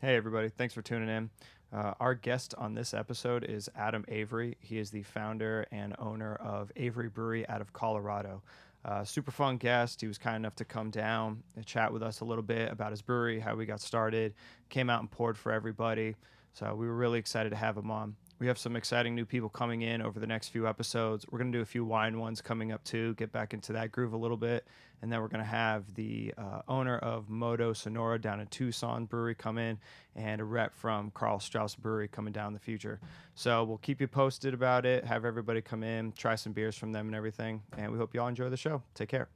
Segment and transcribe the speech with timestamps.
[0.00, 0.50] Hey, everybody.
[0.50, 1.30] Thanks for tuning in.
[1.72, 4.56] Uh, our guest on this episode is Adam Avery.
[4.60, 8.42] He is the founder and owner of Avery Brewery out of Colorado.
[8.84, 10.02] Uh, super fun guest.
[10.02, 12.90] He was kind enough to come down and chat with us a little bit about
[12.90, 14.34] his brewery, how we got started,
[14.68, 16.16] came out and poured for everybody.
[16.52, 18.14] So we were really excited to have him on.
[18.38, 21.24] We have some exciting new people coming in over the next few episodes.
[21.30, 23.92] We're going to do a few wine ones coming up too, get back into that
[23.92, 24.66] groove a little bit.
[25.02, 29.04] And then we're going to have the uh, owner of Moto Sonora down in Tucson
[29.04, 29.78] Brewery come in
[30.16, 33.00] and a rep from Karl Strauss Brewery coming down in the future.
[33.34, 36.92] So we'll keep you posted about it, have everybody come in, try some beers from
[36.92, 37.62] them and everything.
[37.76, 38.82] And we hope you all enjoy the show.
[38.94, 39.28] Take care.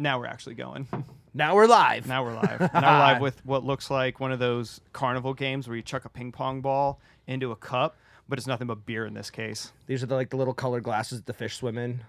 [0.00, 0.88] Now we're actually going.
[1.32, 2.08] Now we're live.
[2.08, 2.58] Now we're live.
[2.58, 2.80] now we're
[3.12, 6.32] live with what looks like one of those carnival games where you chuck a ping
[6.32, 7.96] pong ball into a cup,
[8.28, 9.72] but it's nothing but beer in this case.
[9.86, 12.00] These are the, like the little colored glasses that the fish swim in.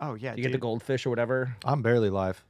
[0.00, 0.60] Oh yeah, You get the dude.
[0.62, 1.54] goldfish or whatever.
[1.64, 2.44] I'm barely live.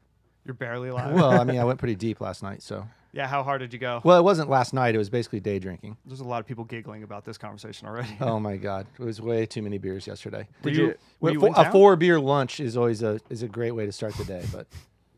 [0.47, 1.12] You're barely live.
[1.14, 2.89] Well, I mean, I went pretty deep last night, so.
[3.12, 4.01] Yeah, how hard did you go?
[4.05, 4.95] Well, it wasn't last night.
[4.95, 5.97] It was basically day drinking.
[6.05, 8.17] There's a lot of people giggling about this conversation already.
[8.20, 10.47] Oh my god, it was way too many beers yesterday.
[10.62, 10.87] Did you,
[11.23, 13.86] you- you fo- in a four beer lunch is always a is a great way
[13.86, 14.45] to start the day.
[14.53, 14.67] But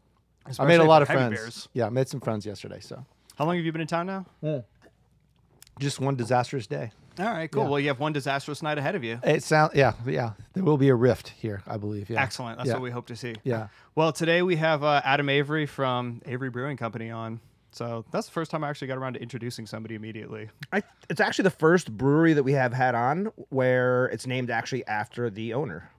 [0.59, 1.31] I made a lot of friends.
[1.39, 1.69] beers.
[1.75, 2.81] Yeah, I made some friends yesterday.
[2.81, 3.05] So
[3.37, 4.65] How long have you been in town now?
[5.79, 6.91] just one disastrous day.
[7.19, 7.65] All right, cool.
[7.65, 7.69] Yeah.
[7.69, 9.19] Well, you have one disastrous night ahead of you.
[9.23, 10.33] It sound yeah yeah.
[10.55, 12.09] There will be a rift here, I believe.
[12.09, 12.23] Yeah.
[12.23, 12.57] Excellent.
[12.59, 12.75] That's Yeah.
[12.75, 13.35] what we hope to see.
[13.45, 13.69] Yeah.
[13.95, 17.41] Well, today we have uh, Adam Avery from Avery Brewing Company on.
[17.73, 20.49] So that's the first time I actually got around to introducing somebody immediately.
[20.73, 24.87] I, it's actually the first brewery that we have had on where it's named actually
[24.87, 25.91] after the owner.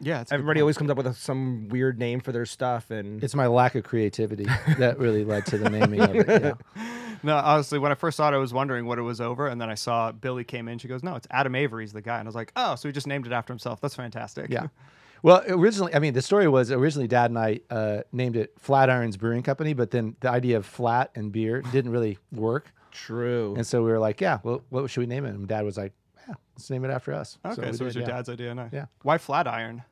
[0.00, 3.22] Yeah, it's Everybody always comes up with a, some weird name for their stuff, and
[3.22, 4.46] It's my lack of creativity
[4.78, 6.42] that really led to the naming of it.
[6.42, 6.54] Yeah.
[7.22, 9.58] No, honestly, when I first saw it, I was wondering what it was over, and
[9.58, 10.76] then I saw Billy came in.
[10.76, 12.92] She goes, "No, it's Adam Avery's the guy," and I was like, "Oh, so he
[12.92, 13.80] just named it after himself.
[13.80, 14.66] That's fantastic." Yeah.
[15.24, 19.18] Well, originally, I mean, the story was originally Dad and I uh, named it Flatirons
[19.18, 23.54] Brewing Company, but then the idea of flat and beer didn't really work, true.
[23.56, 25.78] and so we were like, "Yeah, well, what should we name it?" And Dad was
[25.78, 25.94] like,
[26.28, 28.14] "Yeah, let's name it after us." Okay, so, we it was did, your yeah.
[28.16, 28.54] dad's idea.
[28.54, 28.70] Nice.
[28.70, 28.84] Yeah.
[29.00, 29.82] Why Flatiron?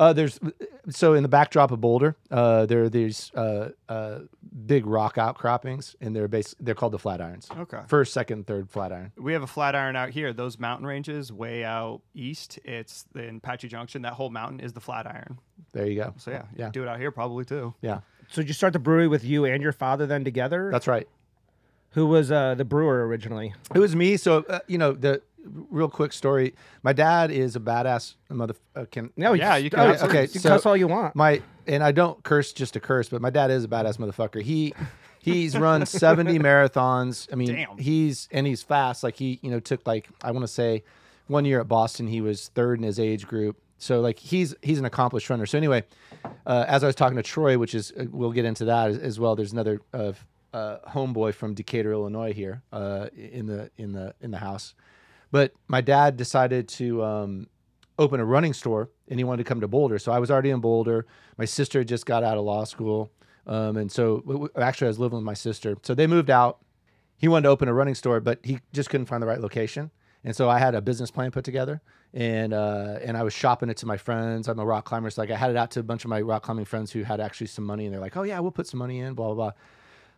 [0.00, 0.40] Uh, there's
[0.88, 4.20] so in the backdrop of Boulder, uh, there are these uh, uh,
[4.66, 7.54] big rock outcroppings, and they're bas- they're called the Flatirons.
[7.54, 7.80] Okay.
[7.86, 9.12] First, second, third Flatiron.
[9.18, 10.32] We have a Flatiron out here.
[10.32, 12.58] Those mountain ranges way out east.
[12.64, 14.00] It's in Apache Junction.
[14.02, 15.38] That whole mountain is the Flatiron.
[15.72, 16.14] There you go.
[16.16, 16.64] So yeah, you Yeah.
[16.66, 17.74] can do it out here probably too.
[17.82, 20.70] Yeah, so did you start the brewery with you and your father then together?
[20.72, 21.06] that's right.
[21.94, 23.52] Who was uh, the brewer originally?
[23.74, 24.16] It was me.
[24.16, 26.54] So uh, you know the real quick story.
[26.82, 28.54] My dad is a badass mother.
[28.74, 31.14] Uh, can No, Yeah, you can oh, You Okay, can so- cuss all you want.
[31.16, 34.42] my and I don't curse just to curse, but my dad is a badass motherfucker.
[34.42, 34.74] He
[35.18, 37.28] he's run 70 marathons.
[37.32, 37.78] I mean, Damn.
[37.78, 39.02] he's and he's fast.
[39.02, 40.82] Like he, you know, took like I want to say
[41.28, 43.56] one year at Boston, he was third in his age group.
[43.78, 45.46] So like he's he's an accomplished runner.
[45.46, 45.84] So anyway,
[46.46, 48.98] uh, as I was talking to Troy, which is uh, we'll get into that as,
[48.98, 49.36] as well.
[49.36, 50.12] There's another uh,
[50.52, 54.74] uh, homeboy from Decatur, Illinois here uh, in the in the in the house.
[55.30, 57.46] But my dad decided to um,
[57.98, 59.98] open a running store and he wanted to come to Boulder.
[59.98, 61.06] So I was already in Boulder.
[61.38, 63.10] My sister just got out of law school.
[63.46, 65.76] Um, and so actually, I was living with my sister.
[65.82, 66.58] So they moved out.
[67.16, 69.90] He wanted to open a running store, but he just couldn't find the right location.
[70.24, 71.80] And so I had a business plan put together
[72.12, 74.48] and uh, and I was shopping it to my friends.
[74.48, 75.10] I'm a rock climber.
[75.10, 77.02] So like I had it out to a bunch of my rock climbing friends who
[77.02, 79.26] had actually some money and they're like, oh, yeah, we'll put some money in, blah,
[79.26, 79.52] blah, blah.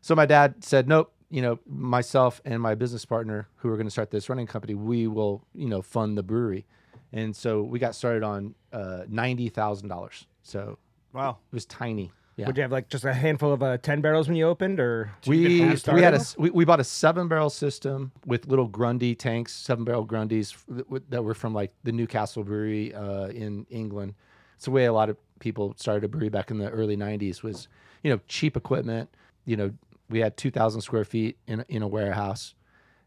[0.00, 3.86] So my dad said, nope, you know, myself and my business partner who are going
[3.86, 6.66] to start this running company, we will, you know, fund the brewery.
[7.12, 10.24] And so we got started on uh, $90,000.
[10.42, 10.78] So
[11.14, 11.38] Wow.
[11.50, 12.10] it was tiny.
[12.36, 12.46] Yeah.
[12.46, 15.12] Would you have like just a handful of uh, ten barrels when you opened, or
[15.26, 18.66] we, get we had a s- we, we bought a seven barrel system with little
[18.68, 23.66] Grundy tanks, seven barrel Grundys that that were from like the Newcastle Brewery uh, in
[23.68, 24.14] England.
[24.56, 27.42] It's the way a lot of people started a brewery back in the early '90s.
[27.42, 27.68] Was
[28.02, 29.10] you know cheap equipment.
[29.44, 29.70] You know
[30.12, 32.54] we had 2,000 square feet in a- in a warehouse,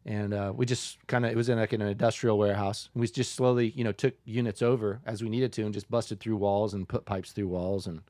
[0.05, 2.89] and uh, we just kind of it was in like an industrial warehouse.
[2.93, 6.19] We just slowly you know took units over as we needed to, and just busted
[6.19, 7.87] through walls and put pipes through walls.
[7.87, 8.01] And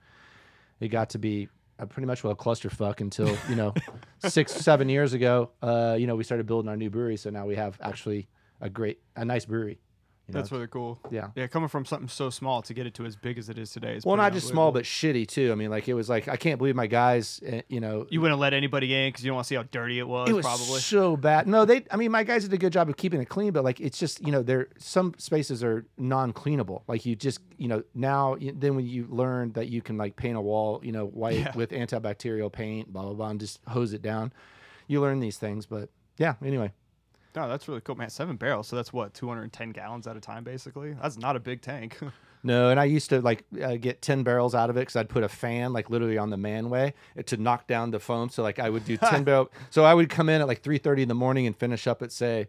[0.80, 1.50] it got to be
[1.80, 3.74] uh, pretty much well a clusterfuck until you know
[4.19, 7.18] six seven years ago uh, you know we started building our new brewery.
[7.18, 8.27] So now we have actually
[8.62, 9.80] a great a nice brewery
[10.27, 10.39] You know?
[10.39, 11.00] That's really cool.
[11.12, 11.30] Yeah.
[11.36, 13.69] Yeah, coming from something so small to get it to as big as it is
[13.72, 15.51] today is well, not just small, but shitty too.
[15.51, 17.39] I mean, like it was like I can't believe my guys.
[17.48, 19.63] uh, You know, you wouldn't let anybody in because you don't want to see how
[19.72, 20.27] dirty it was.
[20.30, 20.80] it was probably.
[20.80, 21.48] so bad.
[21.48, 21.86] No, they.
[21.92, 24.00] I mean, my guys did a good job of keeping it clean, but like it's
[24.00, 26.81] just you know there some spaces are non-cleanable.
[26.88, 30.16] Like you just you know now you, then when you learn that you can like
[30.16, 31.56] paint a wall you know white Yeah.
[31.56, 34.33] with antibacterial paint, blah blah blah, and just hose it down.
[34.88, 36.36] You learn these things, but yeah.
[36.44, 36.71] Anyway,
[37.36, 38.10] No, that's really cool, man.
[38.10, 40.94] Seven barrels, so that's what 210 gallons at a time, basically.
[41.02, 41.98] That's not a big tank.
[42.44, 45.10] no, and I used to like uh, get ten barrels out of it because I'd
[45.10, 48.30] put a fan like literally on the manway uh, to knock down the foam.
[48.30, 49.52] So like I would do ten barrel.
[49.70, 52.02] So I would come in at like three thirty in the morning and finish up
[52.02, 52.48] at say,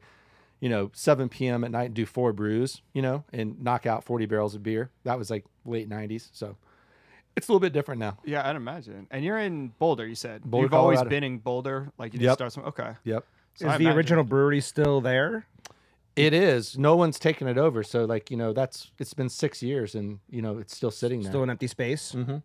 [0.60, 1.64] you know, seven p.m.
[1.64, 4.90] at night and do four brews, you know, and knock out forty barrels of beer.
[5.04, 6.28] That was like late nineties.
[6.32, 6.56] So
[7.36, 8.16] it's a little bit different now.
[8.24, 9.06] yeah, I'd imagine.
[9.10, 10.42] And you're in Boulder, you said.
[10.42, 11.10] Boulder, You've always Colorado.
[11.10, 12.26] been in Boulder, like you Yep.
[12.28, 12.64] just start some.
[12.64, 12.92] Okay.
[13.04, 13.24] Yep.
[13.56, 15.46] So Is I the imagine- original brewery still there?
[16.14, 16.78] It is.
[16.78, 17.82] No one's taken it over.
[17.82, 21.20] So like you know that's it's been six years and you know it's still sitting
[21.22, 21.30] there.
[21.32, 22.12] Still an empty space?
[22.12, 22.36] Mm hmm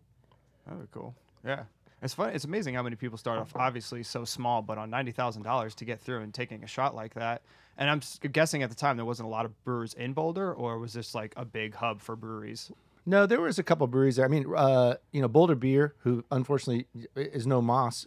[0.70, 1.14] Oh, cool.
[1.44, 1.64] Yeah.
[2.02, 2.30] It's fun.
[2.34, 5.74] It's amazing how many people start off obviously so small, but on ninety thousand dollars
[5.76, 7.42] to get through and taking a shot like that.
[7.78, 8.00] And I'm
[8.32, 11.14] guessing at the time there wasn't a lot of brewers in Boulder, or was this
[11.14, 12.70] like a big hub for breweries?
[13.06, 14.24] No, there was a couple breweries there.
[14.26, 16.86] I mean, uh, you know, Boulder Beer, who unfortunately
[17.16, 18.06] is no Moss,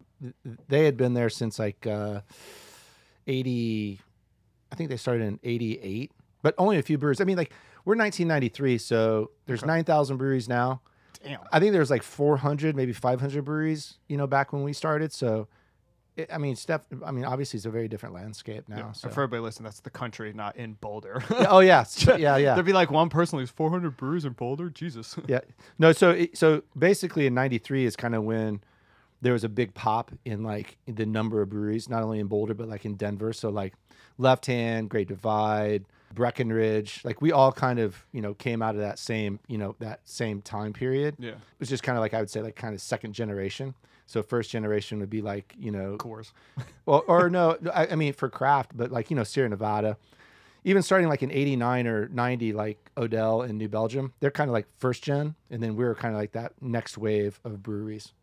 [0.70, 2.22] they had been there since like uh,
[3.28, 4.00] eighty.
[4.72, 6.12] I think they started in eighty eight,
[6.42, 7.22] but only a few breweries.
[7.22, 7.52] I mean, like
[7.86, 9.68] we're nineteen ninety three, so there's Okay.
[9.68, 10.82] nine thousand breweries now.
[11.24, 11.40] Damn.
[11.52, 13.98] I think there's like four hundred, maybe five hundred breweries.
[14.08, 15.12] You know, back when we started.
[15.14, 15.48] So,
[16.16, 16.82] it, I mean, Steph.
[17.04, 18.78] I mean, obviously, it's a very different landscape now.
[18.78, 18.92] Yeah.
[18.92, 19.10] So.
[19.10, 21.24] For everybody listening, that's the country, not in Boulder.
[21.50, 21.84] oh yeah,
[22.18, 22.54] yeah, yeah.
[22.54, 24.70] There'd be like one person who's 400 brewers in Boulder.
[24.70, 25.16] Jesus.
[25.28, 25.40] Yeah.
[25.80, 28.62] No, so it- so basically in 93 is kind of when
[29.22, 32.54] there was a big pop in like the number of breweries, not only in Boulder
[32.54, 33.34] but like in Denver.
[33.34, 33.74] So like
[34.18, 38.82] Left Hand, Great Divide, Breckenridge, like we all kind of, you know, came out of
[38.82, 41.16] that same, you know, that same time period.
[41.20, 41.32] Yeah.
[41.32, 43.76] It was just kind of like I would say like kind of second generation.
[44.08, 46.32] So first generation would be like, you know, Coors.
[46.86, 49.98] well, or no, I, I mean for craft, but like you know Sierra Nevada,
[50.64, 54.54] even starting like in '89 or '90, like Odell in New Belgium, they're kind of
[54.54, 58.14] like first gen, and then we were kind of like that next wave of breweries.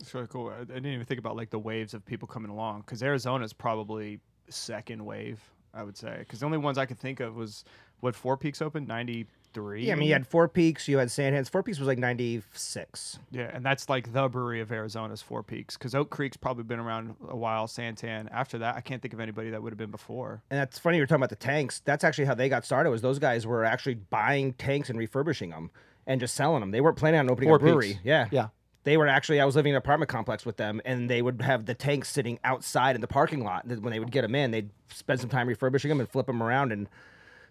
[0.00, 0.48] It's really cool.
[0.50, 3.52] I, I didn't even think about like the waves of people coming along because Arizona's
[3.52, 5.40] probably second wave.
[5.74, 7.62] I would say because the only ones I could think of was
[8.00, 9.84] what Four Peaks opened '93.
[9.84, 11.48] Yeah, I mean, you had Four Peaks, you had Santans.
[11.50, 13.18] Four Peaks was like 96.
[13.30, 16.78] Yeah, and that's like the brewery of Arizona's Four Peaks because Oak Creek's probably been
[16.78, 17.66] around a while.
[17.66, 18.28] Santan.
[18.32, 20.42] After that, I can't think of anybody that would have been before.
[20.50, 21.82] And that's funny, you were talking about the tanks.
[21.84, 25.50] That's actually how they got started, was those guys were actually buying tanks and refurbishing
[25.50, 25.70] them
[26.06, 26.70] and just selling them.
[26.70, 27.88] They weren't planning on opening Four a brewery.
[27.88, 28.00] Peaks.
[28.04, 28.28] Yeah.
[28.30, 28.48] Yeah.
[28.88, 31.42] They were actually, I was living in an apartment complex with them, and they would
[31.42, 33.64] have the tanks sitting outside in the parking lot.
[33.66, 36.24] And When they would get them in, they'd spend some time refurbishing them and flip
[36.24, 36.72] them around.
[36.72, 36.88] And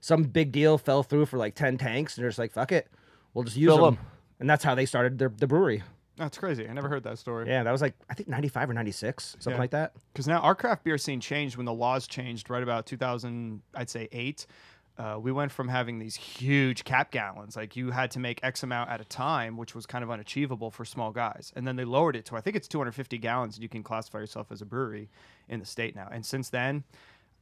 [0.02, 2.88] some big deal fell through for like 10 tanks, and they're just like, fuck it,
[3.36, 3.94] we'll just use Fill them.
[4.00, 4.06] 'em.
[4.40, 5.84] And that's how they started their, the brewery.
[6.16, 6.68] That's crazy.
[6.68, 7.48] I never heard that story.
[7.48, 9.60] Yeah, that was like, I think 95 or 96, something Yeah.
[9.60, 9.94] like that.
[10.14, 13.92] because now our craft beer scene changed when the laws changed right about 2000 i'd
[13.92, 14.48] say 8
[14.98, 18.64] uh, we went from having these huge cap gallons like you had to make x
[18.64, 21.86] amount at a time which was kind of unachievable for small guys and then they
[21.86, 24.66] lowered it to i think it's 250 gallons and you can classify yourself as a
[24.66, 25.10] brewery
[25.50, 26.84] in the state now and since then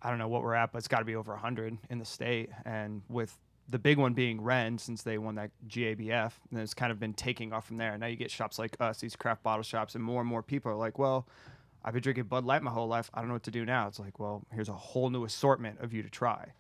[0.02, 2.06] i don't know what we're at but it's got to be over 100 in the
[2.06, 3.38] state and with
[3.68, 7.14] the big one being Wren, since they won that GABF, and it's kind of been
[7.14, 7.98] taking off from there.
[7.98, 10.72] Now you get shops like us, these craft bottle shops, and more and more people
[10.72, 11.28] are like, well,
[11.84, 13.10] I've been drinking Bud Light my whole life.
[13.14, 13.88] I don't know what to do now.
[13.88, 16.54] It's like, well, here's a whole new assortment of you to try.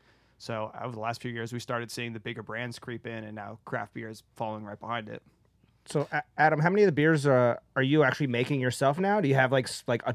[0.45, 3.33] So over the last few years, we started seeing the bigger brands creep in, and
[3.33, 5.23] now craft beer is following right behind it.
[5.87, 6.07] So,
[6.37, 9.19] Adam, how many of the beers uh, are you actually making yourself now?
[9.21, 10.13] Do you have like like a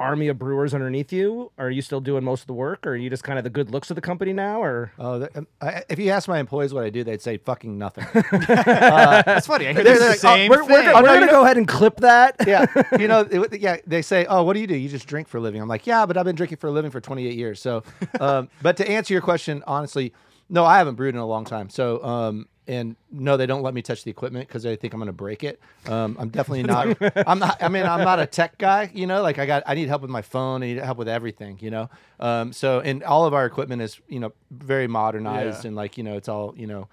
[0.00, 1.50] army of brewers underneath you?
[1.58, 2.86] Are you still doing most of the work?
[2.86, 4.62] Or are you just kind of the good looks of the company now?
[4.62, 7.36] Or Oh, that, um, I, if you ask my employees what I do, they'd say
[7.38, 8.06] fucking nothing.
[8.46, 9.66] That's funny.
[9.68, 10.92] I hear They're the like, oh, same we're, we're, thing.
[10.92, 12.36] gonna- we're gonna you go ahead and clip that.
[12.46, 12.66] yeah,
[12.98, 13.76] you know, it, yeah.
[13.86, 14.76] They say, "Oh, what do you do?
[14.76, 16.70] You just drink for a living." I'm like, "Yeah, but I've been drinking for a
[16.70, 17.82] living for 28 years." So,
[18.20, 20.12] um, but to answer your question honestly,
[20.48, 21.68] no, I haven't brewed in a long time.
[21.70, 25.00] So, um, and no, they don't let me touch the equipment because they think I'm
[25.00, 25.58] going to break it.
[25.86, 26.96] Um, I'm definitely not.
[27.26, 27.60] I'm not.
[27.62, 28.90] I mean, I'm not a tech guy.
[28.94, 29.62] You know, like I got.
[29.66, 30.62] I need help with my phone.
[30.62, 31.58] I need help with everything.
[31.60, 31.90] You know.
[32.20, 35.68] Um, so, and all of our equipment is you know very modernized Yeah.
[35.68, 36.88] and like you know it's all you know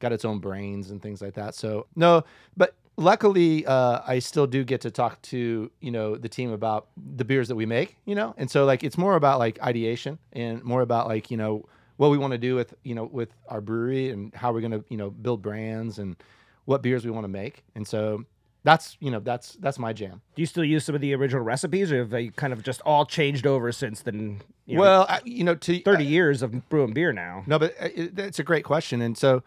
[0.00, 1.54] got its own brains and things like that.
[1.54, 2.24] So no,
[2.56, 6.86] but luckily uh, I still do get to talk to you know the team about
[7.16, 7.96] the beers that we make.
[8.06, 11.36] You know, and so like it's more about like ideation and more about like you
[11.36, 11.66] know
[12.00, 14.82] what we want to do with you know with our brewery and how we're gonna
[14.88, 16.16] you know build brands and
[16.64, 17.62] what beers we want to make.
[17.74, 18.24] And so
[18.64, 20.22] that's you know that's that's my jam.
[20.34, 22.80] Do you still use some of the original recipes, or have they kind of just
[22.86, 24.40] all changed over since then?
[24.64, 27.44] You know, well, I, you know, to thirty years of brewing beer now.
[27.46, 29.40] No, but uh, it, it's a great question, and so uh,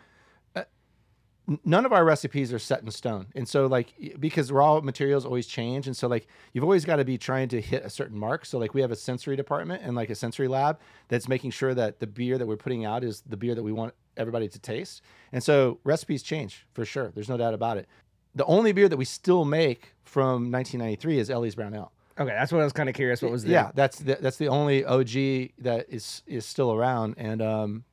[1.65, 5.47] none of our recipes are set in stone, and so like because raw materials always
[5.47, 8.45] change, and so like you've always got to be trying to hit a certain mark.
[8.45, 11.73] So like we have a sensory department and like a sensory lab that's making sure
[11.73, 14.59] that the beer that we're putting out is the beer that we want everybody to
[14.59, 17.12] taste, and so recipes change for sure.
[17.13, 17.88] There's no doubt about it.
[18.35, 21.91] The only beer that we still make from 1993 is Ellie's Brown Ale.
[22.19, 23.21] Okay, that's what I was kind of curious.
[23.21, 27.15] What was the Yeah, that's the, that's the only OG that is is still around,
[27.17, 27.83] and um,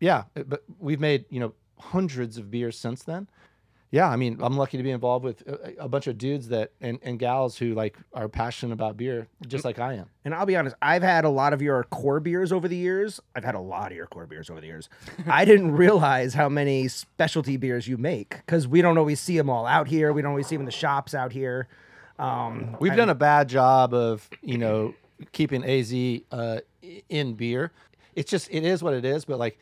[0.00, 3.28] yeah, but we've made you know hundreds of beers since then.
[3.90, 6.72] Yeah, I mean, I'm lucky to be involved with a, a bunch of dudes that
[6.80, 10.10] and, and gals who like are passionate about beer, just like I am.
[10.26, 13.18] And I'll be honest, I've had a lot of your core beers over the years.
[13.34, 14.90] I've had a lot of your core beers over the years.
[15.26, 19.48] I didn't realize how many specialty beers you make because we don't always see them
[19.48, 20.12] all out here.
[20.12, 21.66] We don't always see them in the shops out here.
[22.18, 24.94] Um, We've done a bad job of you know
[25.32, 25.94] keeping AZ
[26.30, 26.60] uh,
[27.08, 27.72] in beer.
[28.14, 29.24] It's just it is what it is.
[29.24, 29.58] But like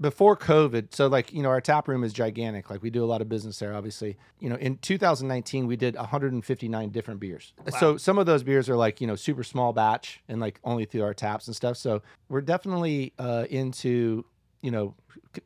[0.00, 2.70] before COVID, so like you know our tap room is gigantic.
[2.70, 3.74] Like we do a lot of business there.
[3.74, 7.52] Obviously, you know in 2019 we did 159 different beers.
[7.78, 10.84] So some of those beers are like you know super small batch and like only
[10.84, 11.76] through our taps and stuff.
[11.76, 14.24] So we're definitely uh, into
[14.62, 14.94] you know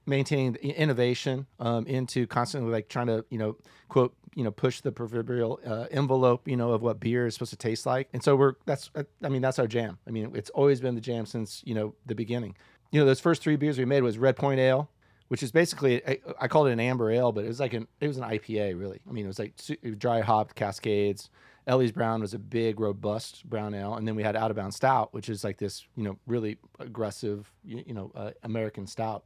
[0.05, 3.57] maintaining the innovation um, into constantly like trying to you know
[3.89, 7.51] quote you know push the proverbial uh, envelope you know of what beer is supposed
[7.51, 10.31] to taste like and so we're that's uh, i mean that's our jam i mean
[10.35, 12.55] it's always been the jam since you know the beginning
[12.91, 14.89] you know those first three beers we made was red point ale
[15.29, 17.87] which is basically I, I called it an amber ale but it was like an
[18.01, 21.31] it was an ipa really i mean it was like su- dry hopped cascades
[21.67, 24.73] Ellie's Brown was a big, robust brown ale, and then we had Out of Bound
[24.73, 29.25] Stout, which is like this, you know, really aggressive, you, you know, uh, American stout.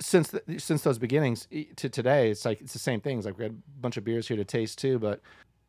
[0.00, 3.26] Since the, since those beginnings to today, it's like it's the same things.
[3.26, 5.20] Like we had a bunch of beers here to taste too, but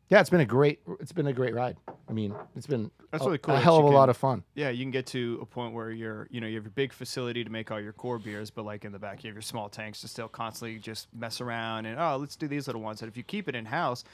[0.08, 1.76] yeah, it's been a great it's been a great ride.
[2.08, 4.16] I mean, it's been That's a, really cool a that hell of a lot of
[4.16, 4.42] fun.
[4.54, 6.92] Yeah, you can get to a point where you're, you know, you have your big
[6.92, 9.42] facility to make all your core beers, but like in the back, you have your
[9.42, 13.02] small tanks to still constantly just mess around and oh, let's do these little ones.
[13.02, 14.04] And if you keep it in house,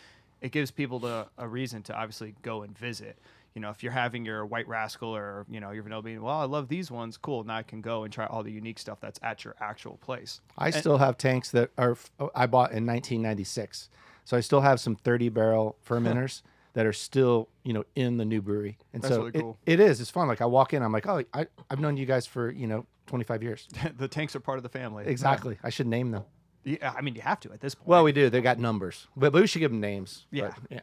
[0.40, 3.16] it gives people the, a reason to obviously go and visit.
[3.54, 6.40] You know, if you're having your White Rascal or you know your Vanilla Bean, well,
[6.40, 7.16] I love these ones.
[7.16, 9.96] Cool, now I can go and try all the unique stuff that's at your actual
[9.98, 10.40] place.
[10.58, 13.90] I still have tanks that are f- I bought in 1996,
[14.24, 16.42] so I still have some 30 barrel fermenters
[16.74, 18.78] that are still you know in the new brewery.
[18.92, 20.00] And That's so really it- it is.
[20.00, 20.28] It's fun.
[20.28, 22.86] Like I walk in, I'm like, oh, I, I've known you guys for you know
[23.06, 23.68] 25 years.
[23.96, 25.04] the tanks are part of the family.
[25.08, 25.58] Exactly.
[25.62, 26.24] I should name them.
[26.64, 27.88] Yeah, I mean, you have to at this point.
[27.88, 28.30] Well, we do.
[28.30, 30.26] They got numbers, but, but we should give them names.
[30.30, 30.48] Yeah.
[30.48, 30.80] But, yeah.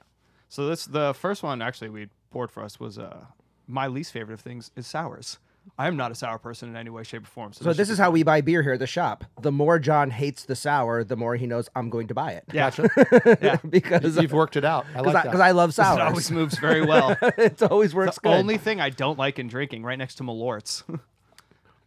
[0.48, 3.26] So this the first one actually we poured for us was uh
[3.68, 5.40] my least favorite of things is sours.
[5.78, 7.54] I am not a sour person in any way, shape, or form.
[7.54, 9.24] So, so this is how we buy beer here at the shop.
[9.42, 12.44] The more John hates the sour, the more he knows I'm going to buy it.
[12.54, 12.70] yeah,
[13.42, 14.86] yeah, because You've worked it out.
[14.96, 15.28] I like because that.
[15.28, 16.00] I, 'cause I love sour.
[16.00, 17.18] it always moves very well.
[17.22, 18.34] it always works the good.
[18.34, 20.84] only thing I don't like in drinking, right next to Malorts.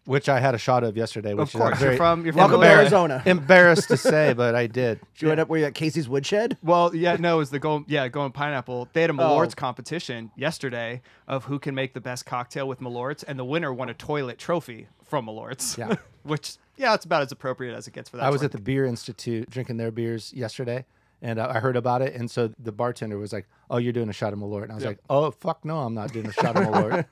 [0.06, 1.34] Which I had a shot of yesterday.
[1.34, 3.23] Which of course, is very you're from you're from Welcome to Arizona.
[3.26, 5.00] embarrassed to say, but I did.
[5.14, 6.56] Did you end up where you at Casey's Woodshed?
[6.62, 8.88] Well, yeah, no, it was the going, yeah, going pineapple.
[8.92, 9.46] They had a Oh.
[9.56, 13.88] Competition yesterday of who can make the best cocktail with Malorts, and the winner won
[13.88, 15.76] a toilet trophy from Malorts.
[15.78, 15.96] Yeah.
[16.23, 18.25] which yeah, it's about as appropriate as it gets for that.
[18.25, 20.84] I was sort at the Beer Institute drinking their beers yesterday,
[21.24, 22.14] and I heard about it.
[22.14, 24.74] And so the bartender was like, "Oh, you're doing a shot of Malort," and I
[24.76, 24.90] was Yeah.
[24.90, 27.06] like, "Oh, fuck no, I'm not doing a shot of Malort."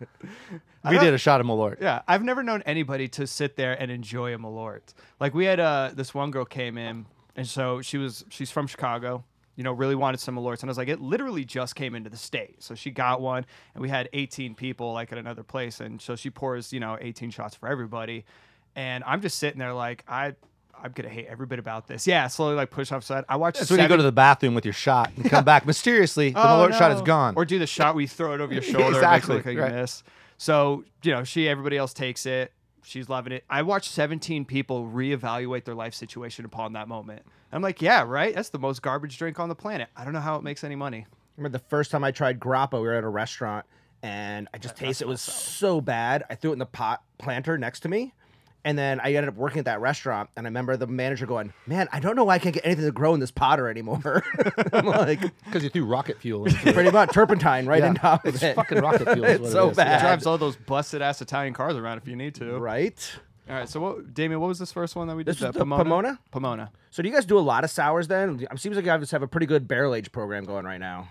[0.89, 1.81] we did a shot of Malort.
[1.81, 4.95] Yeah, I've never known anybody to sit there and enjoy a Malort.
[5.19, 8.67] Like we had uh this one girl came in, and so she was she's from
[8.69, 9.25] Chicago.
[9.57, 12.09] You know, really wanted some Malorts, and I was like, it literally just came into
[12.09, 15.81] the state, so she got one, and we had 18 people like at another place,
[15.81, 18.25] and so she pours you know 18 shots for everybody,
[18.77, 20.35] and I'm just sitting there like I.
[20.83, 22.07] I'm gonna hate every bit about this.
[22.07, 23.25] Yeah, slowly like push off side.
[23.29, 23.59] I watched.
[23.59, 26.31] That's when you go to the bathroom with your shot and come back mysteriously.
[26.31, 27.35] The Oh, Malort shot is gone.
[27.37, 28.89] Or do the shot where you throw it over your shoulder.
[28.89, 29.53] Exactly, Exactly.
[29.53, 29.81] Like you right.
[29.83, 30.03] miss.
[30.39, 32.53] So, you know, she, everybody else takes it.
[32.85, 33.45] She's loving it.
[33.49, 37.23] I watched 17 people reevaluate their life situation upon that moment.
[37.53, 38.35] I'm like, yeah, right?
[38.35, 39.89] That's the most garbage drink on the planet.
[39.97, 41.07] I don't know how it makes any money.
[41.37, 43.67] remember the first time I tried grappa, we were at a restaurant
[44.03, 46.25] and I just tasted it was so bad.
[46.29, 48.15] I threw it in the pot planter next to me.
[48.65, 51.53] And then I ended up working at that restaurant, and I remember the manager going,
[51.67, 54.23] "Man, I don't know why I can't get anything to grow in this potter anymore."
[54.73, 56.75] I'm like, Because you threw rocket fuel into it.
[56.75, 58.55] pretty much turpentine right Yeah, in top of it's it.
[58.55, 59.25] fucking rocket fuel.
[59.25, 59.77] is It's what it so is.
[59.77, 60.01] bad.
[60.01, 62.57] Drives all those busted ass Italian cars around if you need to.
[62.59, 63.13] right?
[63.49, 63.69] All right.
[63.69, 65.35] So, what, Damien, what was this first one that we did?
[65.35, 66.21] This was The the Pomona?
[66.31, 66.71] Pomona.
[66.91, 68.47] So do you guys do a lot of sours then?
[68.49, 71.09] It seems like you guys have a pretty good barrel age program going right now.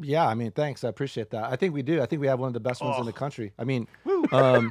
[0.00, 0.82] Yeah, I mean, thanks.
[0.84, 1.44] I appreciate that.
[1.44, 2.00] I think we do.
[2.00, 2.86] I think we have one of the best Oh.
[2.86, 3.52] ones in the country.
[3.58, 3.86] I mean,
[4.32, 4.70] um,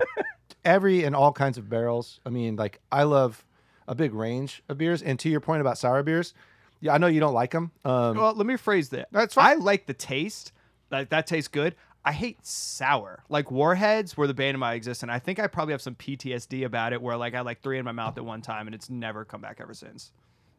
[0.66, 2.20] every and all kinds of barrels.
[2.26, 3.46] I mean, like I love
[3.88, 5.02] a big range of beers.
[5.02, 6.34] And to your point about sour beers,
[6.82, 7.72] Yeah, I know you don't like them.
[7.86, 9.08] Um, Well, let me phrase that.
[9.12, 9.46] That's fine.
[9.46, 10.52] I like the taste.
[10.92, 11.76] Like that tastes good.
[12.04, 13.24] I hate sour.
[13.30, 15.12] Like Warheads were the bane of my existence.
[15.12, 17.80] I think I probably have some PTSD about it where like I had like three
[17.80, 20.12] in my mouth at one time and it's never come back ever since.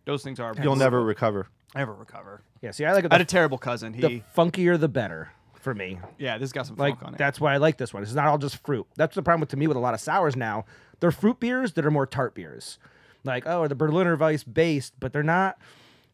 [0.07, 1.49] Those things are you'll never recover.
[1.75, 2.43] never recover.
[2.63, 3.13] Yeah, see, I like it.
[3.13, 3.93] I had The, a terrible cousin.
[3.93, 5.31] He the funkier, the better
[5.66, 5.99] for me.
[6.16, 7.18] yeah, this got some Like funk on it.
[7.18, 8.04] that's why I like this one.
[8.04, 8.87] It's not all just fruit.
[8.94, 10.64] That's the problem with to me with a lot of sours now.
[11.00, 12.78] They're fruit beers that are more tart beers.
[13.25, 15.58] Like oh, the Berliner Weiss based, but they're not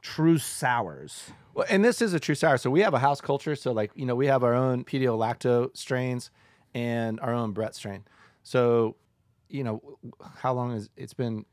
[0.01, 1.33] true sours.
[1.53, 2.57] Well, and this is a true sour.
[2.57, 3.55] So we have a house culture.
[3.55, 6.31] So like you know we have our own pedio lacto strains
[6.73, 8.05] and our own Brett strain.
[8.43, 8.97] So
[9.51, 9.99] you know
[10.37, 11.45] how long has it's been?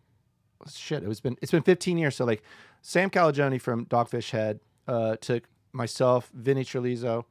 [0.73, 2.15] Shit, it was been it's been 15 years.
[2.15, 2.41] So like
[2.81, 7.25] Sam Calagione from Dogfish Head uh, took myself, Vinny Cilurzo,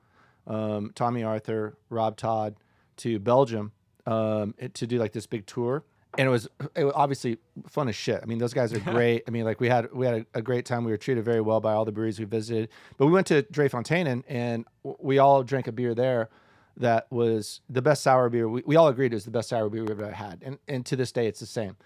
[0.48, 2.56] um, Tomme Arthur, Rob Tod
[2.96, 3.72] to Belgium
[4.06, 5.84] um, to do like this big tour.
[6.16, 7.38] And it was, it was obviously
[7.68, 8.20] fun as shit.
[8.22, 9.22] I mean, those guys are great.
[9.28, 10.82] I mean, like we had we had a, a great time.
[10.84, 12.70] We were treated very well by all the breweries we visited.
[12.96, 16.30] But we went to Drie Fonteinen and we all drank a beer there
[16.78, 18.48] that was the best sour beer.
[18.48, 20.42] We, we all agreed it was the best sour beer we've ever had.
[20.42, 21.76] And and to this day, it's the same.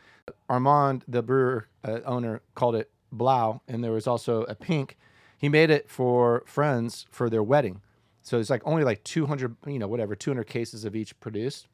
[0.49, 4.97] Armand, the brewer uh, owner, called it Blau, and there was also a pink.
[5.37, 7.81] He made it for friends for their wedding.
[8.23, 11.67] So it's like only like 200, you know, whatever, 200 cases of each produced.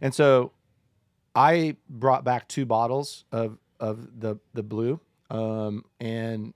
[0.00, 0.52] And so
[1.34, 6.52] I brought back two bottles of of the the blue um, and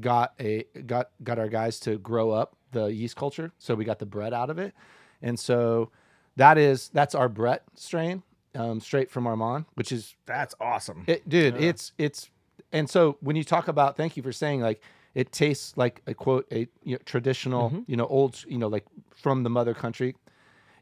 [0.00, 3.52] got a got got our guys to grow up the yeast culture.
[3.58, 4.74] So we got the Brett out of it.
[5.20, 5.90] And so
[6.36, 8.22] that is that's our Brett strain,
[8.54, 11.04] um, straight from Armand, which is That's awesome.
[11.06, 12.30] it, dude, it's it's
[12.72, 14.82] and so when you talk about thank you for saying like
[15.14, 17.80] it tastes like a quote a you know, traditional mm-hmm.
[17.86, 20.16] you know old you know like from the mother country.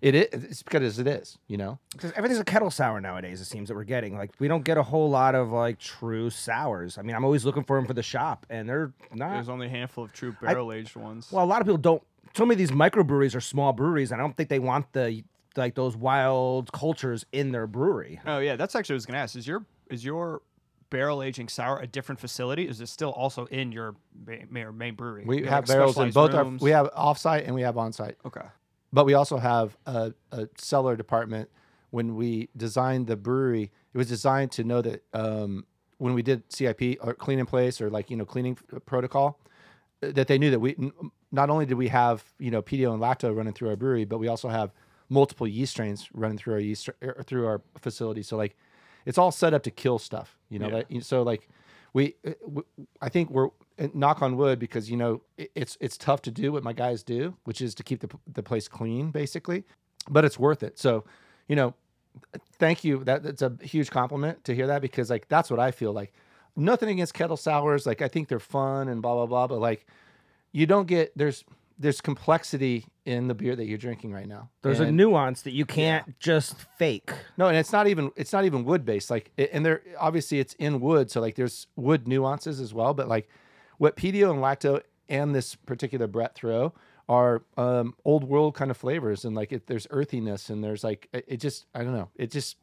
[0.03, 3.41] It is it's because it is you know Because everything's a kettle sour nowadays.
[3.41, 6.31] It seems that we're getting like we don't get a whole lot of like true
[6.31, 6.97] sours.
[6.97, 9.35] I mean, I'm always looking for them for the shop, and they're not.
[9.35, 11.29] There's only a handful of true barrel aged ones.
[11.31, 12.03] Well, a lot of people don't.
[12.35, 15.23] So many of these microbreweries are small breweries, and I don't think they want the
[15.57, 18.21] like those wild cultures in their brewery.
[18.25, 19.37] Oh yeah, that's actually what I was gonna ask.
[19.37, 20.41] Is your is your
[20.91, 22.69] barrel aging sour a different facility?
[22.69, 25.25] Is it still also in your main, main, brewery?
[25.25, 28.17] we You have like, barrels in both our we have offsite and we have onsite
[28.27, 28.47] okay.
[28.93, 31.49] but we also have a, a cellar department
[31.91, 35.65] when we designed the brewery it was designed to know that um,
[35.99, 38.57] when we did cip or clean in place or like you know cleaning
[38.87, 39.39] protocol
[40.01, 40.75] that they knew that we
[41.31, 44.19] not only did we have you know pedio and lacto running through our brewery but
[44.19, 44.73] we also have
[45.09, 48.57] multiple yeast strains running through our yeast er, through our facility so like
[49.11, 50.75] it's all set up to kill stuff you know Yeah.
[50.79, 51.43] like, so like
[51.97, 52.61] we uh,
[53.07, 53.51] i think we're
[53.83, 56.75] uh, knock on wood because you know it- it's it's tough to do what my
[56.85, 59.61] guys do which is to keep the, the place clean basically
[60.09, 60.75] but it's worth it.
[60.79, 61.05] So
[61.51, 61.71] you know
[62.59, 63.05] thank you.
[63.05, 66.13] That that's a huge compliment to hear that because like that's what i feel like.
[66.57, 69.87] Nothing against kettle sours like i think they're fun and blah blah blah but like
[70.59, 71.45] you don't get there's
[71.83, 72.79] there's complexity
[73.11, 76.55] in the beer that you're drinking right now There's a nuance that you can't just
[76.79, 77.11] fake.
[77.37, 79.11] no, and it's not even it's not even wood based.
[79.11, 82.95] Like, and there obviously it's in wood, so like there's wood nuances as well.
[82.95, 83.29] But like,
[83.79, 86.73] what pedio and lacto and this particular Brett throw
[87.09, 91.09] are um, old world kind of flavors, and like it, there's earthiness, and there's like
[91.13, 92.57] it, it just I don't know, it just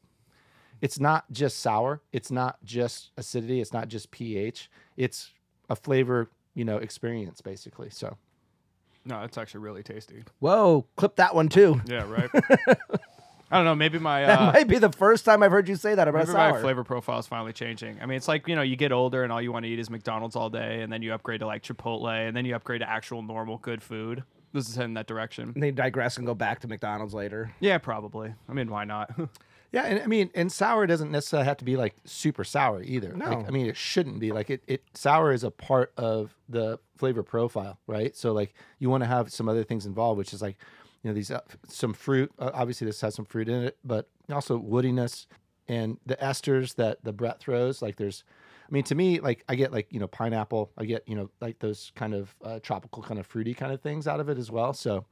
[0.82, 5.32] it's not just sour, it's not just acidity, it's not just pH, it's
[5.70, 7.90] a flavor you know experience basically.
[7.90, 8.16] So
[9.08, 10.24] No, it's actually really tasty.
[10.40, 11.82] Whoa, clip that one too.
[11.86, 12.30] Yeah, right.
[13.50, 13.76] I don't know.
[13.76, 16.28] Maybe my That uh, might be the first time I've heard you say that about
[16.28, 16.60] maybe my sour.
[16.60, 18.02] flavor profile is finally changing.
[18.02, 19.80] I mean, it's like you know, you get older and all you want to eat
[19.80, 22.82] is McDonald's all day, and then you upgrade to like Chipotle, and then you upgrade
[22.82, 24.24] to actual normal good food.
[24.54, 25.52] This is heading that direction.
[25.54, 27.54] And they digress and go back to McDonald's later.
[27.60, 28.34] Yeah, probably.
[28.50, 29.12] I mean, why not?
[29.72, 33.14] Yeah, and I mean, and sour doesn't necessarily have to be like super sour either.
[33.14, 33.26] No.
[33.26, 34.64] Like, I mean, it shouldn't be like it.
[34.68, 38.16] It sour is a part of the flavor profile, right?
[38.16, 40.58] So like you want to have some other things involved, which is like
[41.04, 42.32] you know these uh, some fruit.
[42.40, 45.26] Uh, obviously, this has some fruit in it, but also woodiness
[45.68, 47.82] and the esters that the Brett throws.
[47.82, 48.24] Like there's,
[48.68, 50.72] I mean, to me, like I get like you know pineapple.
[50.78, 53.82] I get you know like those kind of uh, tropical kind of fruity kind of
[53.82, 54.74] things out of it as well.
[54.74, 55.06] So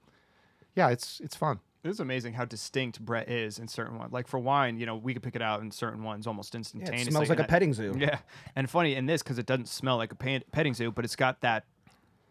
[0.76, 1.60] yeah, it's it's fun.
[1.86, 4.12] It is amazing how distinct Brett is in certain ones.
[4.12, 6.58] Like for wine, you know, we could pick it out in certain ones almost Yeah,
[6.58, 7.02] instantaneously.
[7.10, 7.94] it smells like and a that- petting zoo.
[8.00, 8.18] Yeah,
[8.56, 11.16] and funny in this because it doesn't smell like a pan- petting zoo, but it's
[11.16, 11.66] got that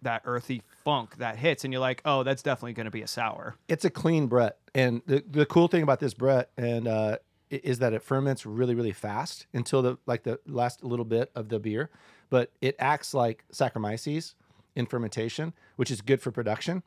[0.03, 3.07] that earthy funk that hits, and you're like, oh, that's definitely going to be a
[3.07, 3.55] sour.
[3.69, 7.17] it's a clean Brett, and the the cool thing about this Brett and uh,
[7.53, 11.31] i- is that it ferments really really fast until the like the last little bit
[11.37, 11.91] of the beer,
[12.29, 14.35] but it acts like Saccharomyces
[14.75, 16.83] in fermentation, which is good for production.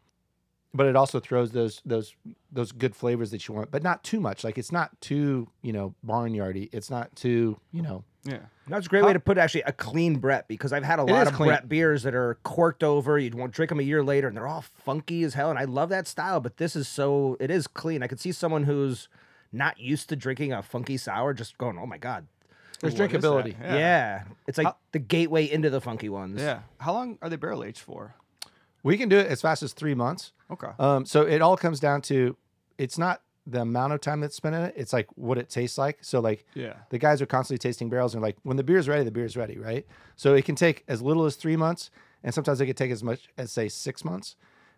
[0.77, 2.15] But it also throws those those
[2.51, 4.43] those good flavors that you want, but not too much.
[4.43, 6.69] Like it's not too you know barnyardy.
[6.71, 8.03] It's not too you know.
[8.23, 8.39] Yeah.
[8.67, 11.27] That's a great way to put actually a clean Brett because I've had a lot
[11.27, 11.47] of clean.
[11.47, 13.17] Brett beers that are corked over.
[13.17, 15.49] You'd want to drink them a year later and they're all funky as hell.
[15.49, 18.03] And I love that style, but this is so it is clean.
[18.03, 19.07] I could see someone who's
[19.53, 22.27] not used to drinking a funky sour just going, "Oh my god."
[22.81, 23.21] There's What is that?
[23.21, 23.55] drinkability.
[23.59, 24.23] Yeah.
[24.45, 26.39] It's like the gateway into the funky ones.
[26.39, 26.59] Yeah.
[26.79, 28.13] How long are they barrel aged for?
[28.83, 30.31] We can do it as fast as three months.
[30.51, 30.69] Okay.
[30.79, 32.37] Um, so it all comes down to
[32.77, 34.73] it's not the amount of time that's spent in it.
[34.75, 35.99] It's like what it tastes like.
[36.01, 36.73] So like Yeah.
[36.89, 39.57] the guys are constantly tasting barrels and like when the beer's ready, the beer's ready,
[39.57, 39.85] right?
[40.15, 41.89] So it can take as little as three months,
[42.23, 44.35] and sometimes it can take as much as say six months.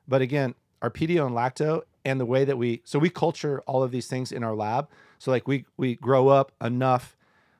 [0.07, 3.83] But again, our pedio and lacto and the way that we so we culture all
[3.83, 4.87] of these things in our lab.
[5.17, 7.17] So like we we grow up enough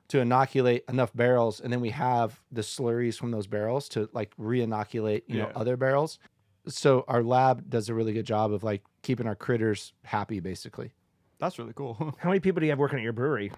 [0.08, 4.32] to inoculate enough barrels, and then we have the slurries from those barrels to like
[4.38, 6.18] re-inoculate, you know, other barrels.
[6.66, 10.92] So our lab does a really good job of like keeping our critters happy, basically.
[11.38, 11.94] That's really cool.
[12.18, 13.50] How many people do you have working at your brewery?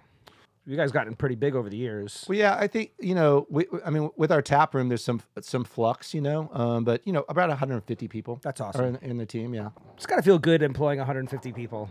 [0.65, 2.25] You guys gotten pretty big over the years.
[2.29, 5.21] Well, yeah, I think you know, we, I mean, with our tap room, there's some
[5.41, 8.39] some flux, you know, um, but you know, about 150 people.
[8.43, 8.97] That's Are awesome.
[9.03, 9.71] in, in the team, yeah.
[9.97, 11.91] It's got to feel good employing 150 people.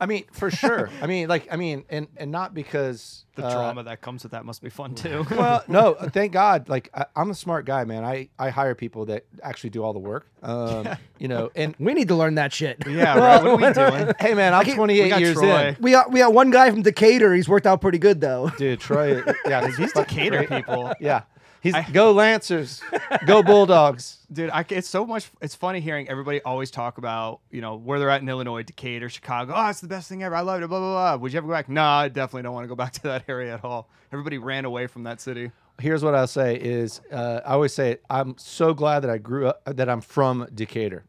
[0.00, 0.90] I mean, for sure.
[1.02, 4.32] I mean, like, I mean, and and not because the uh, drama that comes with
[4.32, 5.26] that must be fun too.
[5.30, 6.68] Well, no, thank God.
[6.68, 8.04] Like, I, I'm a smart guy, man.
[8.04, 10.26] I I hire people that actually do all the work.
[10.42, 12.82] Um, you know, and We need to learn that shit.
[12.88, 13.42] yeah, right.
[13.42, 14.14] What are we doing?
[14.20, 15.68] hey, man, I'm 28 years Troy.
[15.68, 15.76] in.
[15.80, 17.34] We got we got one guy from Decatur.
[17.34, 18.50] He's worked out pretty good though.
[18.56, 20.48] Dude, Troy, yeah, These fucking Decatur great.
[20.64, 20.92] people.
[21.00, 21.22] Yeah,
[21.60, 22.82] he's go Lancers,
[23.26, 24.18] go Bulldogs.
[24.32, 25.30] Dude, I, it's so much.
[25.40, 29.08] It's funny hearing everybody always talk about you know where they're at in Illinois, Decatur,
[29.08, 29.52] Chicago.
[29.56, 30.34] Oh, it's the best thing ever.
[30.34, 30.68] I love it.
[30.68, 31.16] Blah blah blah.
[31.22, 31.68] Would you ever go back?
[31.68, 33.88] No, I definitely don't want to go back to that area at all.
[34.12, 35.50] Everybody ran away from that city.
[35.80, 39.18] here's what I'll say is uh, I always say it, I'm so glad that I
[39.18, 41.04] grew up that I'm from Decatur.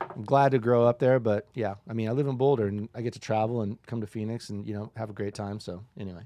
[0.00, 2.88] I'm glad to grow up there, but yeah, I mean I live in Boulder and
[2.94, 5.58] I get to travel and come to Phoenix and you know have a great time.
[5.58, 6.22] So anyway,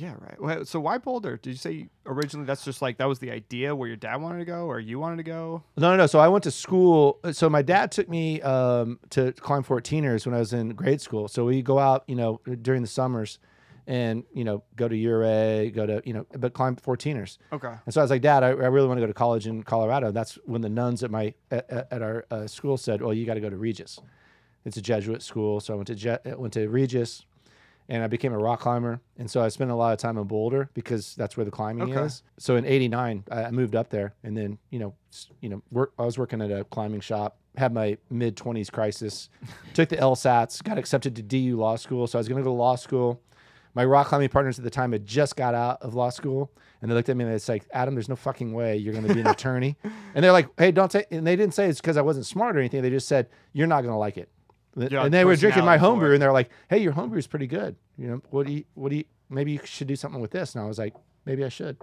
[0.00, 0.40] Yeah, right.
[0.40, 1.36] Well, So why Boulder?
[1.36, 4.38] Did you say originally that's just like that was the idea where your dad wanted
[4.38, 5.62] to go or you wanted to go?
[5.76, 6.06] no, no, no.
[6.06, 7.18] So I went to school.
[7.32, 11.28] So my dad took me um, to climb 14ers when I was in grade school.
[11.28, 13.38] So we go out, you know, during the summers,
[13.86, 17.38] and you know go to Ouray, go to you know, but climb 14ers.
[17.52, 17.72] Okay.
[17.84, 19.62] And so I was like, Dad, I, I really want to go to college in
[19.64, 20.12] Colorado.
[20.12, 23.34] That's when the nuns at my at, at our uh, school said, "Well, you got
[23.34, 23.98] to go to Regis.
[24.64, 27.24] It's a Jesuit school." So I went to Je- went to Regis,
[27.90, 29.00] and I became a rock climber.
[29.18, 31.90] And so I spent a lot of time in Boulder because that's where the climbing
[31.90, 32.06] Okay.
[32.06, 32.22] is.
[32.38, 34.94] So in '89, I, moved up there, and then you know,
[35.40, 37.36] you know, work, I was working at a climbing shop.
[37.56, 39.28] Had my mid 20s crisis.
[39.74, 40.62] took the LSATs.
[40.62, 42.06] Got accepted to DU Law School.
[42.06, 43.20] So I was going to go to law school
[43.74, 46.50] my rock climbing partners at the time had just got out of law school
[46.82, 49.06] and they looked at me and it's like adam there's no fucking way you're going
[49.06, 49.76] to be an attorney
[50.14, 52.56] and they're like hey don't say and they didn't say it's because i wasn't smart
[52.56, 54.28] or anything they just said you're not going to like it
[54.76, 57.46] Yeah, and they were drinking my homebrew and they're like hey your homebrew is pretty
[57.48, 60.30] good you know what do you what do you maybe you should do something with
[60.30, 61.76] this and i was like maybe i should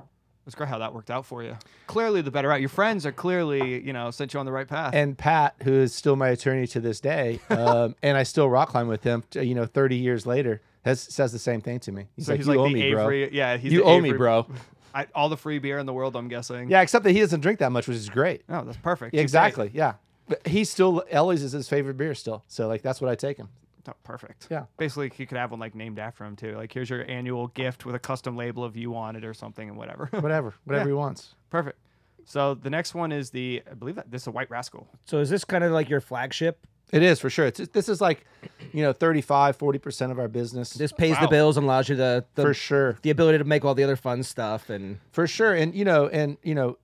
[0.46, 1.58] It's great how that worked out for you.
[1.88, 2.62] Clearly, the better out.
[2.62, 4.94] Your friends are clearly, you know, sent you on the right path.
[4.96, 8.70] and pat who is still my attorney to this day um, and i still rock
[8.70, 12.08] climb with him you know 30 years later has says the same thing to me
[12.16, 14.14] he's so like he's you like owe the me bro Yeah, he's you owe me
[14.14, 14.48] bro
[14.96, 16.70] I, all the free beer in the world, I'm guessing.
[16.72, 19.14] yeah except that he doesn't drink that much which is great Oh, that's perfect.
[19.14, 19.70] Yeah, exactly.
[19.74, 19.96] Yeah.
[20.28, 22.44] But he's still Ellie's is his favorite beer still.
[22.48, 23.50] So like that's what I take him.
[23.90, 24.48] Oh, perfect.
[24.52, 24.66] Yeah.
[24.78, 26.58] Basically, you could have one like named after him too.
[26.58, 29.70] Like, here's your annual gift with a custom label if you want it or something
[29.70, 30.08] and whatever.
[30.12, 30.54] Whatever.
[30.66, 30.90] Whatever Yeah.
[30.90, 31.36] he wants.
[31.50, 31.80] perfect.
[32.26, 34.88] So the next one is the I believe that this is a White Rascal.
[35.06, 36.68] So is this kind of like your flagship?
[36.92, 37.46] It is for sure.
[37.46, 38.26] It's this is like,
[38.74, 40.72] you know, 35, 40% of our business.
[40.74, 41.22] This pays Wow.
[41.22, 42.98] the bills and allows you the the, for sure.
[43.02, 45.54] the ability to make all the other fun stuff and For sure.
[45.54, 46.78] And you know, and you know,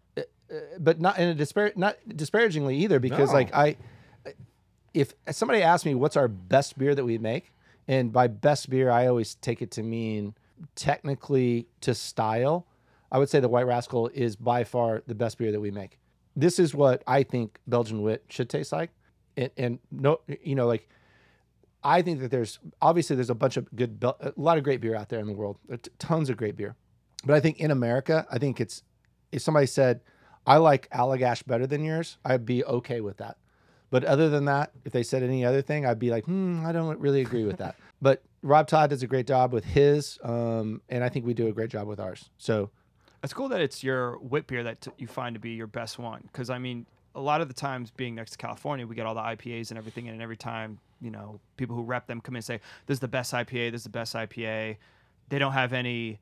[0.80, 3.36] but not in a dispar- not disparagingly either because No.
[3.36, 3.78] like I
[4.94, 7.52] if somebody asks me what's our best beer that we make,
[7.88, 10.36] and by best beer I always take it to mean
[10.76, 12.68] technically to style,
[13.12, 15.98] I would say the White Rascal is by far the best beer that we make.
[16.36, 18.92] This is what I think Belgian wit should taste like,
[19.38, 20.88] and, and no, you know, like
[21.84, 24.80] I think that there's obviously there's a bunch of good, Bel- a lot of great
[24.80, 26.76] beer out there in the world, There are t- tons of great beer,
[27.26, 28.84] but I think in America, I think it's
[29.32, 30.02] if somebody said
[30.46, 33.38] I like Allagash better than yours, I'd be okay with that.
[33.90, 36.72] But other than that, if they said any other thing, I'd be like, hmm, I
[36.72, 37.76] don't really agree with that.
[38.02, 41.48] but Rob Tod does a great job with his, um, and I think we do
[41.48, 42.30] a great job with ours.
[42.38, 42.72] So
[43.24, 46.00] It's cool that it's your wit beer that t- you find to be your best
[46.00, 46.24] one.
[46.24, 49.14] Because I mean, a lot of the times being next to California, we get all
[49.16, 52.34] the IPAs and everything, in, and every time you know people who rep them come
[52.36, 53.72] in and say, "This is the best IPA.
[53.72, 54.78] This is the best IPA."
[55.30, 56.20] They don't have any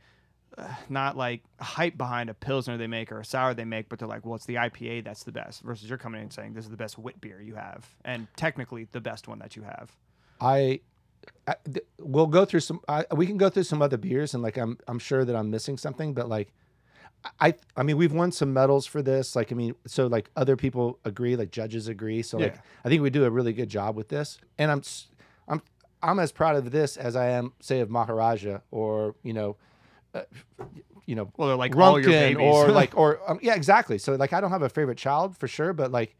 [0.89, 4.07] not like hype behind a pilsner they make or a sour they make, but they're
[4.07, 5.61] like, well, it's the IPA that's the best.
[5.61, 8.27] Versus you're coming in and saying this is the best wit beer you have, and
[8.35, 9.91] technically the best one that you have.
[10.39, 10.81] I,
[11.47, 12.81] I th- we'll go through some.
[12.87, 15.49] I, we can go through some other beers, and like I'm, I'm sure that I'm
[15.49, 16.51] missing something, but like,
[17.39, 19.35] I, I mean, we've won some medals for this.
[19.35, 22.23] Like, I mean, so like other people agree, like judges agree.
[22.23, 24.81] So like, I think we do a really good job with this, and I'm,
[25.47, 25.61] I'm
[26.01, 29.57] I'm as proud of this as I am, say, of Maharaja or you know,
[30.13, 30.21] uh,
[31.05, 32.37] you know, Well, they're like all your Rumpkin babies.
[32.53, 33.97] or like or um, yeah exactly.
[33.97, 36.15] So like i don't have a favorite child for sure but like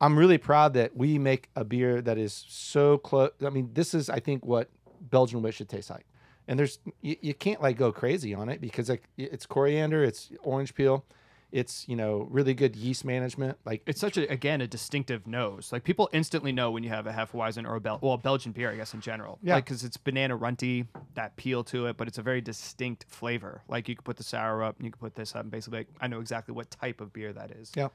[0.00, 3.94] i'm really proud that we make a beer that is so close i mean this
[3.94, 4.68] is i think what
[5.10, 6.06] belgian wit should taste like.
[6.46, 10.30] And there's you, you can't like go crazy on it because like it's coriander it's
[10.42, 11.04] orange peel
[11.50, 15.70] it's you know really good yeast management like it's such a again a distinctive nose.
[15.72, 18.70] Like people instantly know when you have a Hefeweizen or a Bel- well Belgian beer,
[18.70, 19.38] I guess in general.
[19.42, 19.56] Yeah.
[19.56, 23.62] because it's banana runty, that peel to it, but it's a very distinct flavor.
[23.68, 25.78] Like you could put the sour up, and you could put this up, and basically
[25.80, 27.72] like, I know exactly what type of beer that is.
[27.74, 27.88] yeah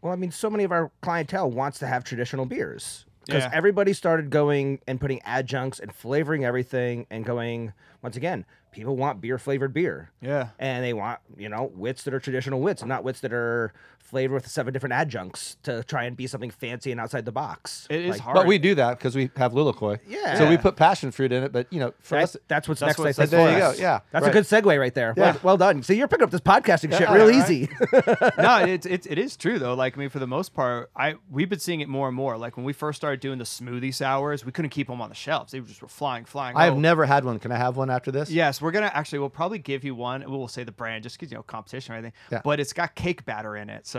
[0.00, 3.50] Well, I mean, so many of our clientele wants to have traditional beers because Yeah.
[3.52, 7.72] everybody started going and putting adjuncts and flavoring everything and going.
[8.02, 8.44] Once again,
[8.76, 10.10] people want beer flavored beer.
[10.20, 10.50] Yeah.
[10.58, 13.72] and they want you know wits that are traditional wits, not wits that are
[14.06, 17.86] flavored with seven different adjuncts to try and be something fancy and outside the box.
[17.90, 18.34] It is Like, hard.
[18.36, 19.98] but we do that because we have Lilikoi.
[20.06, 20.36] Yeah.
[20.38, 22.80] so we put passion fruit in it but you know for that- us that's what's
[22.80, 22.98] that's next.
[22.98, 24.30] what's- I think, there for you go, yeah, that's right.
[24.30, 25.14] a good segue right there.
[25.16, 25.40] Well, Yeah.
[25.42, 25.82] well done.
[25.82, 27.34] See, you're picking up this podcasting shit real right.
[27.34, 27.68] easy.
[28.38, 29.74] no, it's it's it is true though.
[29.74, 32.36] Like I mean, for the most part, I we've been seeing it more and more.
[32.38, 35.14] Like when we first started doing the smoothie sours, we couldn't keep them on the
[35.14, 36.56] shelves; they were just were flying, flying.
[36.56, 38.90] i have Oh, never had one can i have one after this Yes, we're gonna
[38.92, 39.18] actually.
[39.20, 40.24] We'll probably give you one.
[40.30, 42.12] We'll say the brand just because you know competition or anything.
[42.30, 42.40] Yeah.
[42.44, 43.95] But it's got cake batter in it, so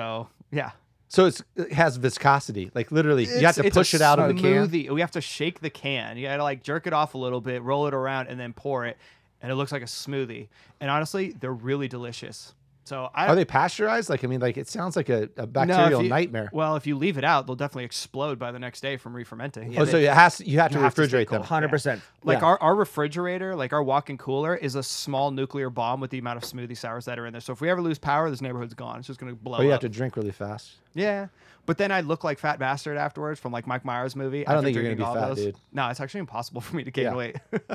[0.52, 0.72] yeah.
[1.10, 2.70] So it's, it has viscosity.
[2.74, 4.68] Like literally, you have to push it out of the can.
[4.68, 4.90] smoothie.
[4.90, 6.18] We have to shake the can.
[6.18, 8.86] You gotta like jerk it off a little bit, roll it around, and then pour
[8.86, 8.98] it,
[9.42, 10.48] and it looks like a smoothie.
[10.82, 12.54] And honestly, they're really delicious.
[12.88, 14.10] So I Are they pasteurized?
[14.10, 16.50] Like I mean, like it sounds like a, a No, bacterial you- nightmare.
[16.54, 19.78] Well, if you leave it out, they'll definitely explode by the next day from re-fermenting.
[19.78, 21.41] oh, so it has you have to you to stay refrigerate cold.
[21.41, 21.47] them.
[21.47, 22.02] Hundred percent.
[22.23, 22.45] Like Yeah.
[22.45, 26.38] our, our refrigerator, like our walk-in cooler, is a small nuclear bomb with the amount
[26.38, 27.41] of smoothie sours that are in there.
[27.41, 29.00] So if we ever lose power, this neighborhood's gone.
[29.00, 29.82] It's just gonna blow But you up.
[29.82, 30.76] have to drink really fast.
[30.93, 31.28] Yeah,
[31.65, 34.47] but then I look like fat bastard afterwards from like Mike Myers movie.
[34.47, 35.45] I don't think you're gonna drinking be all fat, those.
[35.47, 35.56] dude.
[35.73, 37.15] No, it's actually impossible for me to gain Yeah.
[37.15, 37.36] weight.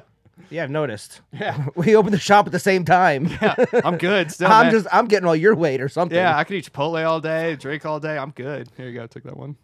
[0.50, 1.20] Yeah, I've noticed.
[1.32, 1.66] Yeah.
[1.76, 3.26] we opened the shop at the same time.
[3.26, 4.30] yeah, I'm good.
[4.32, 4.72] Still, I'm man.
[4.72, 6.16] just I'm getting all your weight or something.
[6.16, 6.36] yeah.
[6.36, 8.18] I could eat Chipotle all day, drink all day.
[8.18, 8.68] I'm good.
[8.76, 9.06] Here you go.
[9.06, 9.56] Take that one.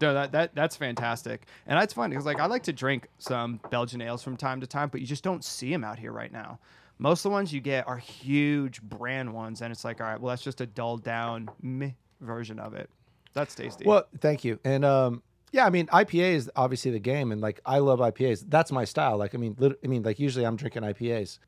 [0.00, 3.60] No, that, that that's fantastic, and that's fun because like I like to drink some
[3.70, 6.30] Belgian ales from time to time, but you just don't see them out here right
[6.30, 6.58] now.
[6.98, 10.20] Most of the ones you get are huge brand ones, and it's like, all right,
[10.20, 12.90] well, that's just a dulled down meh version of it.
[13.32, 13.84] That's tasty.
[13.86, 14.58] Well, thank you.
[14.64, 18.44] And um, yeah, I mean, IPA is obviously the game, and like I love IPAs.
[18.48, 19.16] That's my style.
[19.16, 21.38] Like I mean, lit- I mean, like usually I'm drinking IPAs,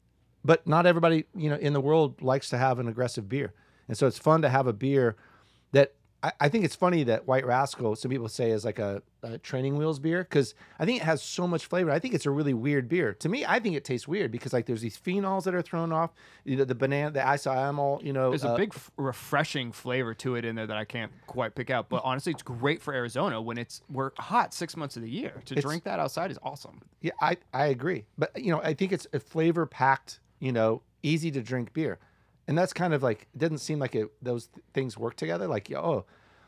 [0.45, 3.53] but not everybody, you know, in the world likes to have an aggressive beer,
[3.89, 5.17] and so it's fun to have a beer
[5.73, 7.95] that I, I think it's funny that White Rascal.
[7.95, 11.23] Some people say is like a, a training wheels beer because I think it has
[11.23, 11.91] so much flavor.
[11.91, 13.15] I think it's a really weird beer.
[13.15, 15.93] To me, I think it tastes weird because like there's these phenols that are thrown
[15.93, 16.11] off.
[16.45, 18.03] You know, the banana, the isoamyl.
[18.03, 20.85] You know, There's uh, a big, f- refreshing flavor to it in there that I
[20.85, 21.89] can't quite pick out.
[21.89, 25.43] But honestly, it's great for Arizona when it's we're hot six months of the year.
[25.47, 26.81] To drink that outside is awesome.
[27.01, 28.07] Yeah, I, I agree.
[28.17, 31.99] But you know, I think it's a flavor packed, you know, easy to drink beer.
[32.49, 35.47] And that's kind of like it doesn't seem like it, those th- things work together.
[35.47, 36.07] Like, oh,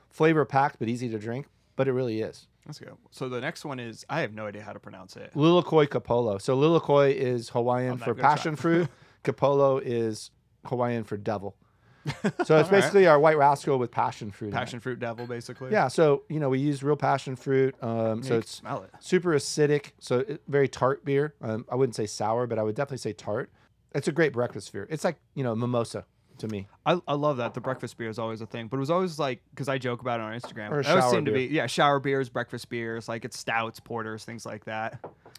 [0.08, 2.48] flavor packed but easy to drink, but it really is.
[2.66, 2.98] Let's go.
[3.10, 5.32] So the next one is I have no idea how to pronounce it.
[5.34, 6.40] Lilikoi Kepolo.
[6.40, 8.28] So Lilikoi is Hawaiian for gonna try.
[8.30, 8.88] passion fruit.
[9.24, 10.30] Kepolo is
[10.66, 11.56] Hawaiian for devil.
[12.44, 12.70] So it's right.
[12.70, 14.52] basically our white rascal with passion fruit.
[14.52, 15.70] Passion fruit devil, basically.
[15.70, 15.88] Yeah.
[15.88, 17.74] So you know we use real passion fruit.
[17.82, 18.90] Um, so it's smell it.
[19.00, 21.34] super acidic, so it, very tart beer.
[21.42, 23.50] Um, I wouldn't say sour, but I would definitely say tart.
[23.94, 24.86] It's a great breakfast beer.
[24.90, 26.04] It's like you know mimosa
[26.38, 26.66] to me.
[26.86, 27.54] I, I love that.
[27.54, 30.00] The breakfast beer is always a thing, but it was always like because I joke
[30.00, 30.70] about it on Instagram.
[30.70, 33.38] Or a it always shower seemed to be yeah, shower beers, breakfast beers, like it's
[33.38, 34.98] stouts, porters, things like that.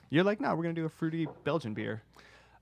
[0.10, 2.02] You're like, no, we're gonna do a fruity Belgian beer.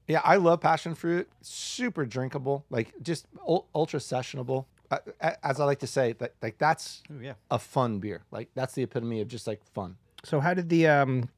[0.07, 1.29] Yeah, I love passion fruit.
[1.41, 4.65] Super drinkable, like just ul- ultra sessionable.
[4.91, 4.97] Uh,
[5.43, 7.33] as I like to say, that like that's Oh yeah.
[7.51, 8.23] a fun beer.
[8.31, 9.97] Like that's the epitome of just like fun.
[10.23, 11.29] So how did the um,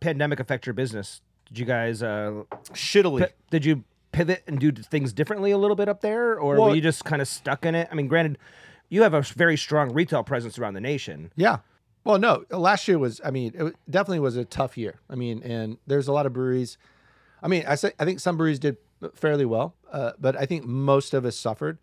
[0.00, 1.22] pandemic affect your business?
[1.48, 2.42] Did you guys uh,
[2.74, 3.20] Shittily.
[3.20, 6.68] pi- did you pivot and do things differently a little bit up there, or Well-
[6.70, 7.88] were you just kind of stuck in it?
[7.90, 8.38] I mean, granted,
[8.88, 11.30] you have a very strong retail presence around the nation.
[11.36, 11.58] Yeah.
[12.04, 14.94] Well, no, last year was, I mean, it definitely was a tough year.
[15.10, 16.78] I mean, and there's a lot of breweries.
[17.42, 18.78] I mean, I say, I think some breweries did
[19.14, 21.78] fairly well, uh, but I think most of us suffered.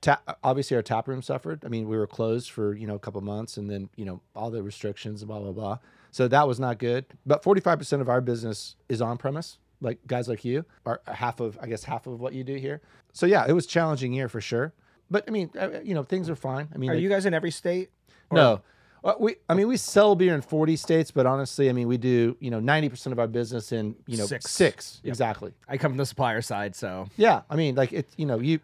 [0.00, 1.64] Ta- obviously, our tap room suffered.
[1.64, 4.20] I mean, we were closed for, you know, a couple months and then, you know,
[4.34, 5.78] all the restrictions and blah, blah, blah.
[6.12, 7.04] So that was not good.
[7.26, 9.58] But 45% of our business is on premise.
[9.80, 12.80] Like guys like you are half of I guess half of what you do here.
[13.12, 14.72] So yeah, it was challenging year for sure.
[15.10, 16.68] But I mean, uh, you know, things are fine.
[16.74, 17.90] I mean, Are like- you guys in every state?
[18.30, 18.62] no.
[19.04, 21.96] Uh, we, I mean, we sell beer in 40 states, but honestly, I mean, we
[21.98, 24.50] do, you know, 90% of our business in, you know, Six.
[24.50, 25.00] six.
[25.04, 25.12] Yep.
[25.12, 25.52] Exactly.
[25.68, 27.42] I come from the supplier side, so Yeah.
[27.48, 28.58] I mean, like, it, you know, you,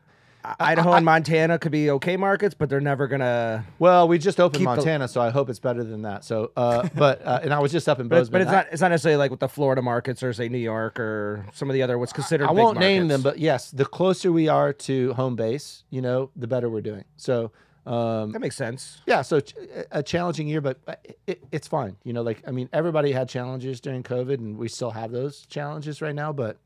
[0.61, 3.65] Idaho and Montana could be okay markets, but they're never gonna.
[3.79, 6.25] well, we just opened Keep the- Montana, so I hope it's better than that.
[6.25, 8.33] So, uh, but, uh, and I was just up in But, it's- Bozeman.
[8.33, 8.67] but it's not.
[8.73, 11.75] It's not necessarily like with the Florida markets or say New York or some of
[11.75, 12.45] the other what's considered.
[12.47, 13.23] I big won't name them, markets.
[13.23, 17.05] but yes, the closer we are to home base, you know, the better we're doing.
[17.17, 17.51] So,
[17.87, 19.01] um, that makes sense.
[19.07, 19.55] yeah, so ch-
[19.91, 20.95] a challenging year, but uh,
[21.27, 21.97] it, it's fine.
[22.05, 25.47] You know, like I mean, everybody had challenges during COVID, and we still have those
[25.47, 26.33] challenges right now.
[26.33, 26.57] But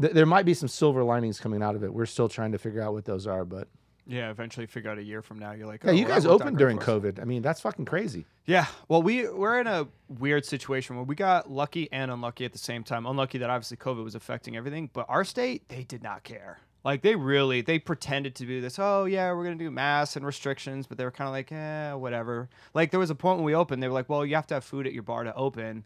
[0.00, 1.92] th- there might be some silver linings coming out of it.
[1.92, 3.44] We're still trying to figure out what those are.
[3.44, 3.68] But
[4.06, 5.52] Yeah, eventually figure out a year from now.
[5.52, 6.78] You're like, yeah, oh, you guys opened during.
[6.78, 7.20] COVID.
[7.20, 8.26] I mean, that's fucking crazy.
[8.44, 12.52] Yeah, well, we we're in a weird situation where we got lucky and unlucky at
[12.52, 13.06] the same time.
[13.06, 16.60] Unlucky that obviously COVID was affecting everything, but our state they did not care.
[16.84, 18.78] Like they really they pretended to do this.
[18.78, 21.92] Oh yeah, we're gonna do masks and restrictions, but they were kind of like, eh,
[21.94, 22.48] whatever.
[22.74, 24.54] Like there was a point when we opened, they were like, well, you have to
[24.54, 25.84] have food at your bar to open,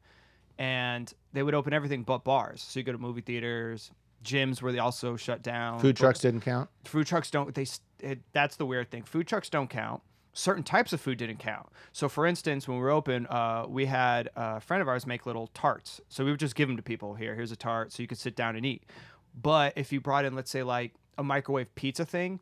[0.60, 2.60] and they would open everything but bars.
[2.60, 3.90] So you go to movie theaters,
[4.22, 5.80] gyms where they also shut down.
[5.80, 6.68] Food trucks didn't count.
[6.84, 7.66] food trucks don't they
[8.00, 9.02] it, that's the weird thing.
[9.02, 10.02] Food trucks don't count.
[10.34, 11.66] Certain types of food didn't count.
[11.92, 15.24] So for instance when we were open uh, we had a friend of ours make
[15.24, 16.02] little tarts.
[16.10, 17.14] So we would just give them to people.
[17.14, 18.84] Here here's a tart so you could sit down and eat.
[19.34, 22.38] But if you brought in let's say like a microwave pizza thing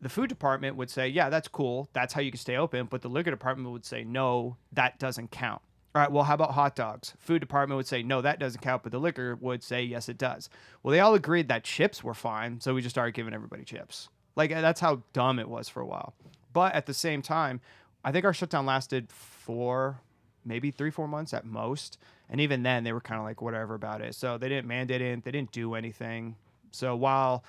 [0.00, 1.88] the food department would say yeah that's cool.
[1.92, 2.86] That's how you can stay open.
[2.86, 5.62] But the liquor department would say no that doesn't count
[5.94, 7.12] all right, well, how about hot dogs?
[7.18, 10.16] Food department would say, no, that doesn't count, but the liquor would say, yes, it
[10.16, 10.48] does.
[10.82, 14.08] Well, they all agreed that chips were fine, so we just started giving everybody chips.
[14.34, 16.14] Like, uh, that's how dumb it was for a while.
[16.54, 17.60] But at the same time,
[18.02, 20.00] I think our shutdown lasted four,
[20.46, 21.98] maybe three, four months at most.
[22.30, 24.14] And even then, they were kind of like, whatever about it.
[24.14, 26.36] So they didn't mandate it, they didn't do anything.
[26.70, 27.44] So while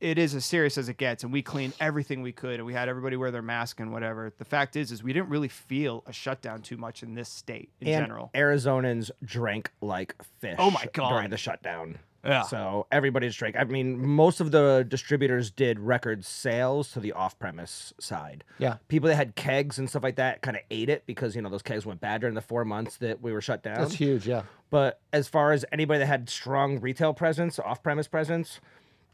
[0.00, 2.72] it is as serious as it gets and we cleaned everything we could and we
[2.72, 6.04] had everybody wear their mask and whatever the fact is is we didn't really feel
[6.06, 10.56] a shutdown too much in this state in and general Arizonans drank like fish.
[10.58, 11.10] Oh my God.
[11.10, 11.98] During the shutdown.
[12.24, 12.42] Yeah.
[12.42, 13.56] So everybody's drank.
[13.56, 18.44] I mean, most of the distributors did record sales to the off-premise side.
[18.58, 18.76] Yeah.
[18.88, 21.48] People that had kegs and stuff like that kind of ate it because you know
[21.48, 23.76] those kegs went bad during the four months that we were shut down.
[23.76, 24.26] That's huge.
[24.26, 24.42] Yeah.
[24.70, 28.60] But as far as anybody that had strong retail presence, off-premise presence,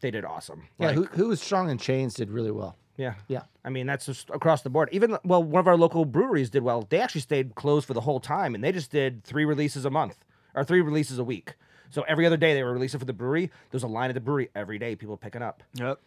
[0.05, 0.65] they did awesome.
[0.79, 0.89] Yeah.
[0.89, 2.77] Like, who, who was strong in chains did really well.
[2.99, 3.15] yeah.
[3.27, 3.45] Yeah.
[3.65, 4.91] I mean, that's just across the board.
[4.93, 6.87] Even well, one of our local breweries did well.
[6.91, 9.91] They actually stayed closed for the whole time, and they just did three releases a
[9.91, 10.19] month
[10.55, 11.55] or three releases a week.
[11.89, 13.51] So every other day they were releasing for the brewery.
[13.71, 14.95] There's a line at the brewery every day.
[14.95, 15.63] People picking up.
[15.73, 15.99] yep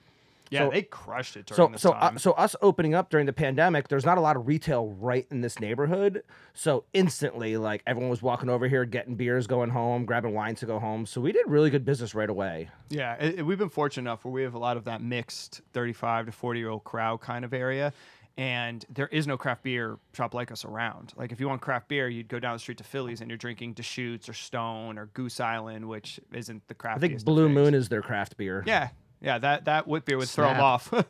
[0.49, 3.09] yeah So- they crushed it during So this so time uh, so us opening up
[3.09, 6.23] during the pandemic, there's not a lot of retail right in this neighborhood.
[6.53, 10.65] So instantly, like everyone was walking over here, getting beers, going home, grabbing wines to
[10.65, 11.05] go home.
[11.05, 12.69] So we did really good business right away.
[12.89, 15.61] yeah it, it- we've been fortunate enough where we have a lot of that mixed
[15.73, 17.93] 35 to 40 year old crowd kind of area
[18.39, 21.11] and there is no craft beer shop like us around.
[21.17, 23.37] Like if you want craft beer, you'd go down the street to Phillies and you're
[23.37, 27.03] drinking Deschutes or Stone or Goose Island, which isn't the craftiest.
[27.03, 27.49] I think Blue.
[27.49, 28.63] Moon is their craft beer.
[28.67, 28.89] Yeah,
[29.21, 30.55] yeah, that that whip beer would throw Snap.
[30.57, 31.05] them off.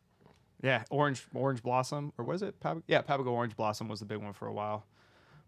[0.62, 2.58] yeah, orange orange blossom or was it?
[2.60, 4.86] Pab- yeah, Papago orange blossom was the big one for a while.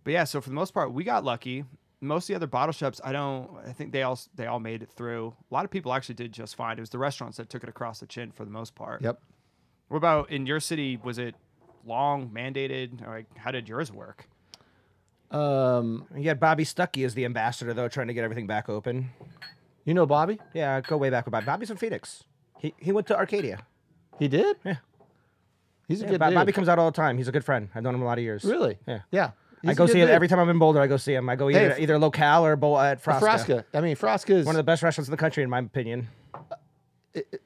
[0.05, 1.65] But yeah, so for the most part, we got lucky.
[2.01, 3.51] Most of the other bottle shops, I don't.
[3.67, 5.35] I think they all they all made it through.
[5.51, 6.77] A lot of people actually did just fine.
[6.77, 9.03] It was the restaurants that took it across the chin for the most part.
[9.03, 9.21] Yep.
[9.89, 10.99] What about in your city?
[11.03, 11.35] Was it
[11.85, 13.05] long mandated?
[13.07, 14.29] Or like, how did yours work?
[15.31, 19.11] Um, You had Bobby Stuckey as the ambassador though, trying to get everything back open.
[19.87, 20.39] You know Bobby?
[20.53, 21.47] Yeah, go way back with Bobby.
[21.47, 22.25] Bobby's from Phoenix.
[22.59, 23.61] He he went to Arcadia.
[24.19, 24.57] He did.
[24.65, 24.77] Yeah.
[25.89, 26.35] He's a Yeah, good Bob- dude.
[26.37, 27.17] Bobby comes out all the time.
[27.17, 27.69] He's a good friend.
[27.75, 28.45] I've known him a lot of years.
[28.45, 28.77] Really?
[28.87, 29.01] Yeah.
[29.11, 29.31] Yeah.
[29.65, 30.15] I He's a go good see him dude.
[30.15, 30.81] every time I'm in Boulder.
[30.81, 31.29] I go see him.
[31.29, 33.21] I go either Hey, either locale or bowl at Frasca.
[33.21, 33.65] Frasca.
[33.73, 36.09] I mean, Frasca is One of the best restaurants in the country, in my opinion.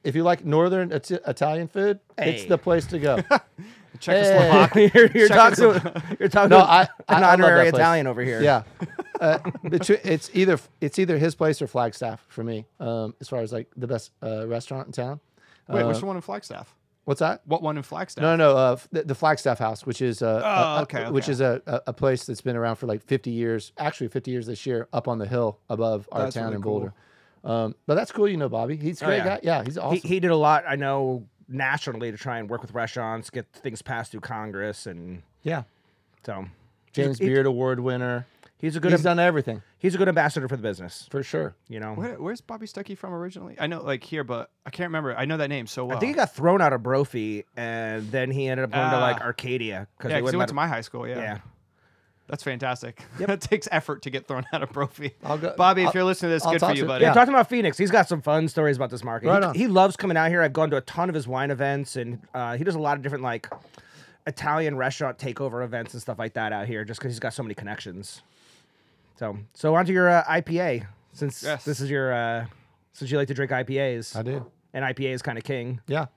[0.03, 2.47] if you like northern It- Italian food, it's Hey.
[2.47, 3.19] the place to go.
[3.99, 4.91] Czechoslovakia.
[4.95, 7.79] you're, you're talking to you're talking No, to I- I- an I love honorary place.
[7.79, 8.41] Italian over here.
[8.41, 8.63] yeah.
[9.21, 9.37] Uh,
[9.69, 13.53] between, it's either it's either his place or Flagstaff for me, um, as far as
[13.53, 15.19] like the best uh, restaurant in town.
[15.69, 16.75] Wait, Uh, which one in Flagstaff?
[17.05, 17.41] What's that?
[17.45, 18.21] What one in Flagstaff?
[18.21, 18.57] No, no, no.
[18.57, 21.39] Uh, f- the, the Flagstaff House, which is uh, Oh, a- a- okay, which is
[21.41, 23.71] a, a, a place that's been around for like 50 years.
[23.77, 26.61] Actually, 50 years this year, up on the hill above our That's town really in
[26.63, 26.79] cool.
[26.79, 26.93] Boulder.
[27.43, 28.75] Um, but that's cool, you know, Bobby.
[28.75, 29.23] He's a Oh, great yeah.
[29.25, 29.39] guy.
[29.43, 29.99] Yeah, he's awesome.
[30.01, 30.63] He, he did a lot.
[30.67, 35.23] I know nationally to try and work with restaurants, get things passed through Congress, and
[35.43, 35.63] yeah,
[36.23, 36.45] so
[36.93, 38.27] James he- Beard Award winner.
[38.61, 41.07] He's a good He's he's, done everything He's a good ambassador for the business.
[41.11, 41.55] for sure.
[41.67, 43.55] You know, Where, where's Bobby Stuckey from originally?
[43.59, 45.15] I know, like here, but I can't remember.
[45.17, 45.97] I know that name so well.
[45.97, 48.99] I think he got thrown out of Brophy, and then he ended up going to
[48.99, 49.25] like Ah.
[49.25, 51.07] Arcadia because yeah, they 'cause he went to my high school.
[51.07, 51.37] Yeah, yeah.
[52.27, 53.03] That's fantastic.
[53.19, 55.15] it takes effort to get thrown out of Brophy.
[55.23, 56.87] I'll go- Bobby, if I'll- you're listening to this, I'll good for talk you, to-
[56.87, 57.01] buddy.
[57.03, 57.13] Yeah, Yeah.
[57.13, 59.27] talking about Phoenix, he's got some fun stories about this market.
[59.27, 59.55] Right he, on.
[59.55, 60.41] he loves coming out here.
[60.41, 62.95] I've gone to a ton of his wine events, and uh, he does a lot
[62.95, 63.49] of different like
[64.27, 67.43] Italian restaurant takeover events and stuff like that out here, just because he's got so
[67.43, 68.21] many connections.
[69.21, 71.63] So, so onto your uh, IPA, since Yes.
[71.63, 72.47] this is your uh,
[72.91, 74.47] since you like to drink IPAs, I do.
[74.73, 75.79] and IPA is kind of king.
[75.85, 76.07] Yeah.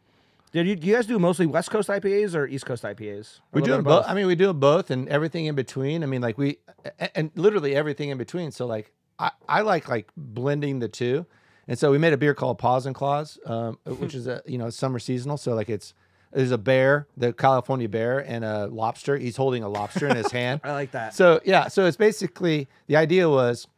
[0.53, 3.41] Did you, do you guys do mostly West Coast IPAs or East Coast IPAs?
[3.53, 4.05] Or We do little it bit of both.
[4.09, 6.03] I mean, we do it both and everything in between.
[6.03, 6.57] I mean, like we,
[6.99, 8.53] a- and literally everything in between.
[8.53, 11.27] So like, I, I like like blending the two.
[11.69, 14.57] And so we made a beer called Paws and Claws, um, which is a you
[14.57, 15.37] know summer seasonal.
[15.37, 15.93] So like it's
[16.35, 19.17] there's a bear, the California bear, and a lobster.
[19.17, 20.61] He's holding a lobster in his hand.
[20.65, 21.15] I like that.
[21.15, 23.69] So yeah, so it's basically the idea was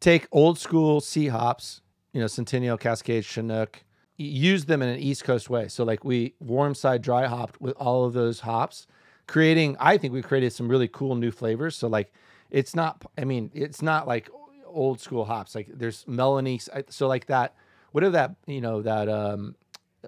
[0.00, 1.80] take old school C hops,
[2.12, 3.82] you know, Centennial, Cascade, Chinook,
[4.18, 5.68] use them in an East Coast way.
[5.68, 8.86] So like we warm side dry hopped with all of those hops,
[9.26, 9.76] creating.
[9.80, 11.76] I think we created some really cool new flavors.
[11.76, 12.12] So like
[12.50, 13.04] it's not.
[13.16, 14.28] I mean, it's not like
[14.66, 15.54] old school hops.
[15.54, 16.60] Like there's Melanie.
[16.90, 17.54] So like that,
[17.92, 19.54] whatever that you know that um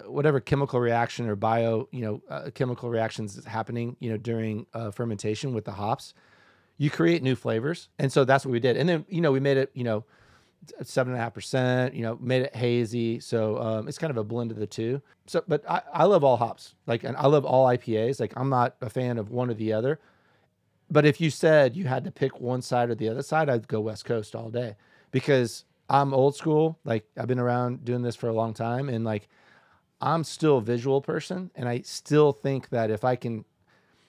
[0.05, 4.65] whatever chemical reaction or bio you know uh, chemical reactions is happening you know during
[4.73, 6.13] uh, fermentation with the hops
[6.77, 7.89] you create new flavors.
[7.99, 8.77] And so that's what we did.
[8.77, 10.03] And then you know we made it you know
[10.81, 13.19] seven and a half percent you know made it hazy.
[13.19, 15.01] So um, it's kind of a blend of the two.
[15.27, 16.75] So but I, I love all hops.
[16.87, 19.73] Like and i love all ipas like i'm not a fan of one or the
[19.73, 19.99] other.
[20.89, 23.67] But if you said you had to pick one side or the other side i'd
[23.67, 24.75] go west coast all day.
[25.11, 26.79] Because i'm old school.
[26.83, 28.89] Like i've been around doing this for a long time.
[28.89, 29.29] And like
[30.01, 33.43] i'm still a visual person and i still think that if i can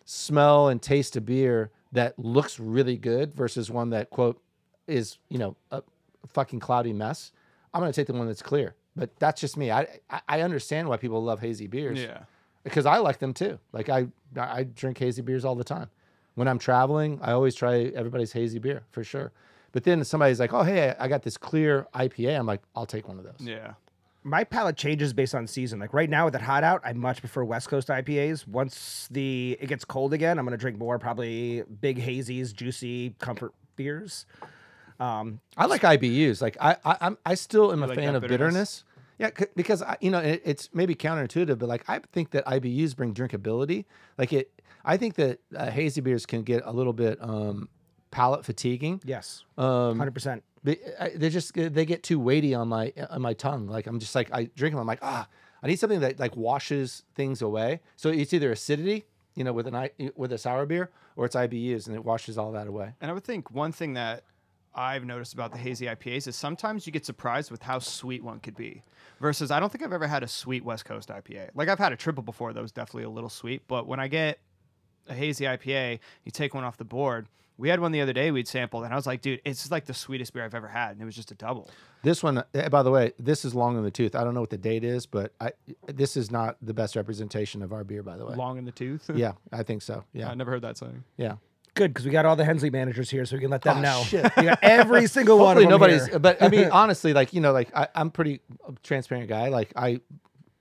[0.04, 4.40] smell and taste a beer that looks really good versus one that quote
[4.86, 5.82] is you know a
[6.28, 7.32] fucking cloudy mess
[7.74, 8.74] i'm going to take the one that's clear.
[8.98, 9.70] But that's just me.
[9.70, 11.98] I, I i understand why people love hazy beers.
[12.00, 12.20] Yeah.
[12.64, 13.58] because i like them too.
[13.72, 14.06] Like i
[14.36, 15.90] i drink hazy beers all the time.
[16.34, 19.32] When i'm traveling i always try everybody's hazy beer for sure.
[19.72, 23.06] But then somebody's like oh hey i got this clear ipa i'm like i'll take
[23.08, 23.40] one of those.
[23.40, 23.74] Yeah.
[24.26, 25.78] My palate changes based on season.
[25.78, 28.46] Like right now with it hot out, I much prefer West Coast IPAs.
[28.46, 33.52] Once the it gets cold again, I'm gonna drink more probably big hazies, juicy comfort
[33.76, 34.26] beers.
[34.98, 36.42] Um, I like IBUs.
[36.42, 38.46] Like I, I I'm I still am a like fan of bitterness?
[38.52, 38.84] bitterness.
[39.18, 42.44] Yeah, c- because I, you know it, it's maybe counterintuitive, but like I think that
[42.46, 43.84] IBUs bring drinkability.
[44.18, 44.50] Like it,
[44.84, 47.68] I think that uh, hazy beers can get a little bit um,
[48.10, 49.00] palate fatiguing.
[49.04, 50.42] yes, Um, hundred percent.
[50.66, 53.66] They, just they get too weighty on my on my tongue.
[53.68, 54.80] Like I'm just like I drink them.
[54.80, 55.28] I'm like ah,
[55.62, 57.80] I need something that like washes things away.
[57.96, 59.04] So it's either acidity,
[59.34, 62.52] you know, with an with a sour beer, or it's IBUs, and it washes all
[62.52, 62.94] that away.
[63.00, 64.24] And I would think one thing that
[64.74, 68.40] I've noticed about the hazy IPAs is sometimes you get surprised with how sweet one
[68.40, 68.82] could be.
[69.20, 71.50] Versus, I don't think I've ever had a sweet West Coast IPA.
[71.54, 74.08] Like I've had a triple before that was definitely a little sweet, but when I
[74.08, 74.38] get
[75.08, 77.28] a hazy IPA, you take one off the board.
[77.58, 79.86] We had one the other day we'd sampled, and I was like, dude, it's like
[79.86, 81.70] the sweetest beer I've ever had, and it was just a double.
[82.02, 84.14] This one, uh, by the way, this is long in the tooth.
[84.14, 85.52] I don't know what the date is, but I
[85.86, 88.34] this is not the best representation of our beer, by the way.
[88.34, 89.08] Long in the tooth.
[89.14, 90.04] Yeah, I think so.
[90.12, 91.02] Yeah, I never heard that saying.
[91.16, 91.36] yeah.
[91.74, 93.80] Good because we got all the Hensley managers here, so we can let them Oh,
[93.82, 94.02] know.
[94.06, 94.34] shit.
[94.38, 96.06] We got every single one of Hopefully them nobody's.
[96.06, 96.18] here.
[96.18, 98.40] But I mean, honestly, like you know, like I, I'm pretty
[98.82, 99.48] transparent guy.
[99.48, 100.00] Like I,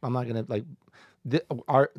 [0.03, 0.63] I'm not gonna like.
[1.29, 1.89] Th- our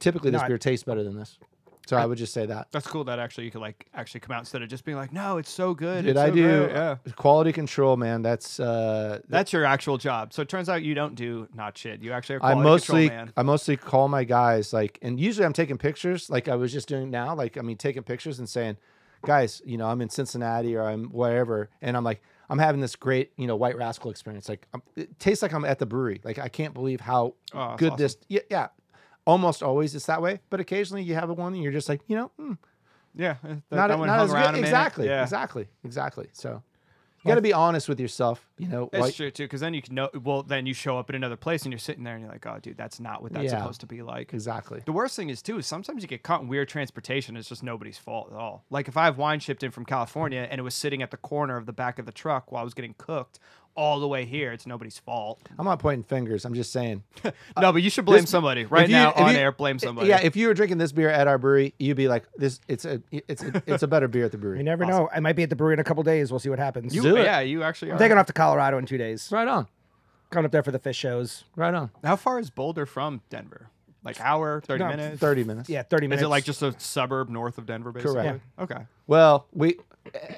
[0.00, 1.38] typically this No, I- beer tastes better than this,
[1.86, 2.68] so I, would just say that.
[2.70, 5.12] That's cool that actually you could like actually come out instead of just being like,
[5.12, 6.04] no, it's so good.
[6.04, 6.96] Did it's I so do great." Yeah.
[7.16, 8.22] quality control, man?
[8.22, 10.32] That's uh, That's your actual job.
[10.32, 12.02] So it turns out you don't do not shit.
[12.02, 13.32] You actually are I mostly control man.
[13.36, 16.88] I mostly call my guys like, and usually I'm taking pictures, like I was just
[16.88, 17.34] doing now.
[17.34, 18.76] Like I mean, taking pictures and saying,
[19.24, 22.96] guys, you know, I'm in Cincinnati or I'm wherever, and I'm like, I'm having this
[22.96, 24.48] great, you know, White Rascal experience.
[24.48, 26.20] Like I'm, it tastes like I'm at the brewery.
[26.22, 27.96] Like I can't believe how Oh, good awesome.
[28.02, 28.16] this.
[28.28, 28.68] Yeah, yeah.
[29.26, 32.00] Almost always it's that way, but occasionally you have a one and you're just like,
[32.08, 32.52] you know, hmm,
[33.14, 33.36] Yeah.
[33.44, 34.64] eh, That, not, that one not hung as around good.
[34.64, 35.22] Exactly, Yeah.
[35.22, 36.28] exactly, exactly.
[36.32, 36.62] So
[37.24, 38.48] you got to be honest with yourself.
[38.58, 40.10] You know, It's like- true too, because then you can know.
[40.24, 42.44] Well, then you show up at another place and you're sitting there and you're like,
[42.46, 43.60] "Oh, dude, that's not what that's Yeah.
[43.60, 44.82] supposed to be like." exactly.
[44.84, 47.36] The worst thing is too is sometimes you get caught in weird transportation.
[47.36, 48.64] It's just nobody's fault at all.
[48.70, 51.16] Like if I have wine shipped in from California and it was sitting at the
[51.16, 53.38] corner of the back of the truck while I was getting cooked
[53.74, 55.40] all the way here, it's nobody's fault.
[55.58, 56.44] I'm not pointing fingers.
[56.44, 57.02] I'm just saying.
[57.54, 59.52] Uh, no, but you should blame this- somebody right you- now on you- air.
[59.52, 60.08] Blame somebody.
[60.08, 62.84] Yeah, if you were drinking this beer at our brewery, you'd be like, "This, it's
[62.84, 65.08] a, it's a, it's a better beer at the brewery." You never know.
[65.12, 66.30] I might be at the brewery in a couple days.
[66.30, 66.94] We'll see what happens.
[66.94, 67.24] you, do it.
[67.24, 67.98] yeah, you actually I'm are.
[68.00, 69.28] taking off to Colorado in two days.
[69.30, 69.66] Right on,
[70.30, 71.44] Coming up there for the fish shows.
[71.56, 71.90] right on.
[72.02, 73.68] How far is Boulder from Denver?
[74.04, 75.20] Like hour, thirty No, minutes.
[75.20, 75.68] Thirty minutes.
[75.68, 76.22] Yeah, 30 minutes.
[76.22, 78.14] Is it like just a suburb north of Denver, basically?
[78.14, 78.40] Correct.
[78.58, 78.82] Okay.
[79.06, 79.78] Well, we,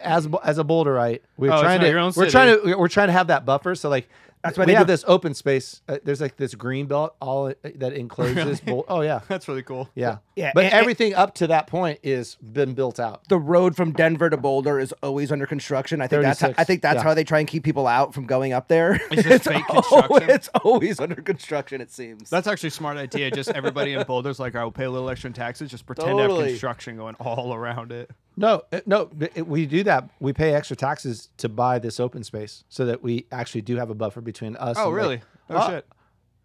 [0.03, 2.31] as as a Boulderite, we're Oh, it's trying not to, your own we're city.
[2.31, 3.75] trying to, we're trying to have that buffer.
[3.75, 4.09] So like,
[4.45, 5.81] That's why we they have this open space.
[5.89, 8.61] Uh, there's like this green belt all uh, that encloses.
[8.61, 9.89] Bol- oh yeah, That's really cool.
[9.95, 13.27] yeah, Yeah, But and- and- everything up to that point is been built out.
[13.29, 16.01] the road from Denver to Boulder is always under construction.
[16.01, 17.03] I think that's how, I think that's yeah.
[17.03, 19.01] how they try and keep people out from going up there.
[19.11, 20.31] It's just fake al- construction?
[20.31, 21.81] it's always under construction.
[21.81, 22.29] It seems.
[22.31, 23.31] That's actually a smart idea.
[23.31, 25.71] Just everybody in Boulder's like, I will pay a little extra in taxes.
[25.71, 28.11] Just pretend to have construction going all around it.
[28.37, 30.09] No, uh, no, it- we do that.
[30.20, 33.91] We pay extra taxes to buy this open space so that we actually do have
[33.91, 34.76] a buffer between us.
[34.78, 35.22] Oh, and, like- really?
[35.51, 35.87] Oh, Oh, shit.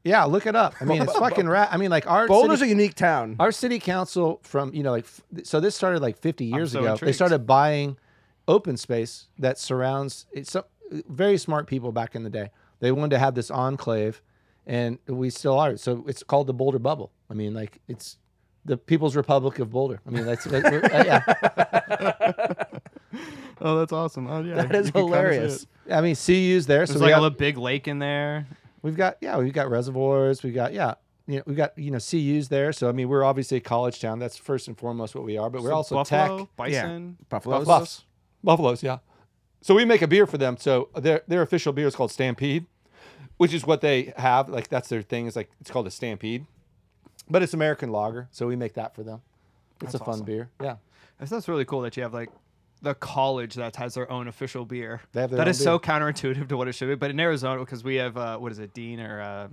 [0.03, 0.75] Yeah, look it up.
[0.79, 1.69] I mean, it's fucking rat.
[1.71, 3.35] I mean, like our Boulder's city, a unique town.
[3.39, 6.79] our city council from you know like f- so this started like 50 years so
[6.79, 6.95] ago.
[6.95, 7.97] They started buying
[8.47, 10.25] open space that surrounds.
[10.31, 10.63] It's some
[11.09, 12.49] very smart people back in the day.
[12.79, 14.21] They wanted to have this enclave,
[14.65, 15.75] and we still are.
[15.75, 17.11] So it's called the Boulder Bubble.
[17.29, 18.17] I mean, like it's
[18.65, 19.99] the People's Republic of Boulder.
[20.05, 22.63] I mean, that's uh, yeah.
[23.61, 24.27] Oh, that's awesome.
[24.27, 24.55] Oh, yeah.
[24.63, 25.67] That is you kinda hilarious.
[25.91, 26.85] I mean, CU's there.
[26.85, 28.47] So There's we like have- a little big lake in there.
[28.81, 30.41] We've got yeah, we've got reservoirs.
[30.43, 30.93] we've got yeah,
[31.27, 32.71] you know, we got you know CU's there.
[32.71, 34.19] So I mean, we're obviously a college town.
[34.19, 35.49] That's first and foremost what we are.
[35.49, 36.47] But we're Some also buffalo, tech.
[36.55, 37.17] bison.
[37.27, 37.65] Buffaloes.
[37.67, 38.05] Buffs,
[38.41, 38.99] buffaloes, yeah.
[39.61, 40.55] So we make a beer for them.
[40.57, 42.65] So their their official beer is called Stampede,
[43.35, 44.47] which is what they have.
[44.47, 45.25] Like that's their thing.
[45.27, 46.45] Is like it's called a Stampede,
[47.29, 48.27] but it's American lager.
[48.31, 49.21] So we make that for them.
[49.81, 50.25] It's That's a fun awesome.
[50.25, 50.49] beer.
[50.61, 50.75] Yeah.
[51.19, 52.29] That's, that's really cool that you have like
[52.81, 55.01] the college that has their own official beer.
[55.13, 56.95] They have their That is so counterintuitive to what it should be.
[56.95, 59.47] But in Arizona, because we have uh, what is it, Dean or uh,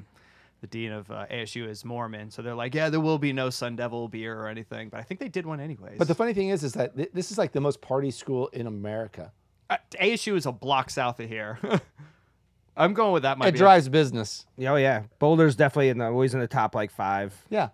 [0.61, 3.51] the dean of uh, ASU is Mormon, so they're like, yeah, there will be no
[3.51, 4.89] Sun Devil beer or anything.
[4.89, 5.99] But I think they did one anyways.
[5.99, 8.49] But the funny thing is, is that th- this is like the most party school
[8.49, 9.33] in America.
[9.69, 11.59] uh, ASU is a block south of here.
[12.77, 13.39] I'm going with that.
[13.39, 14.47] Might It be drives business.
[14.61, 17.35] Oh yeah, Boulder's definitely in the always in the top like five.
[17.51, 17.69] Yeah.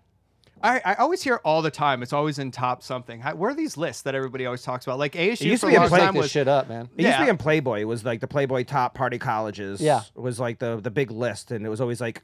[0.64, 2.04] I, I always hear all the time.
[2.04, 3.18] It's always in top something.
[3.18, 4.96] How, where are these lists that everybody always talks about?
[5.00, 6.46] Like ASU used for to be a a long play- time Make this was shit
[6.46, 6.88] up, man.
[6.96, 7.80] It used to be in Playboy.
[7.80, 9.80] It was like the Playboy top party colleges.
[9.80, 10.02] Yeah.
[10.14, 12.22] was like the the big list, and it was always like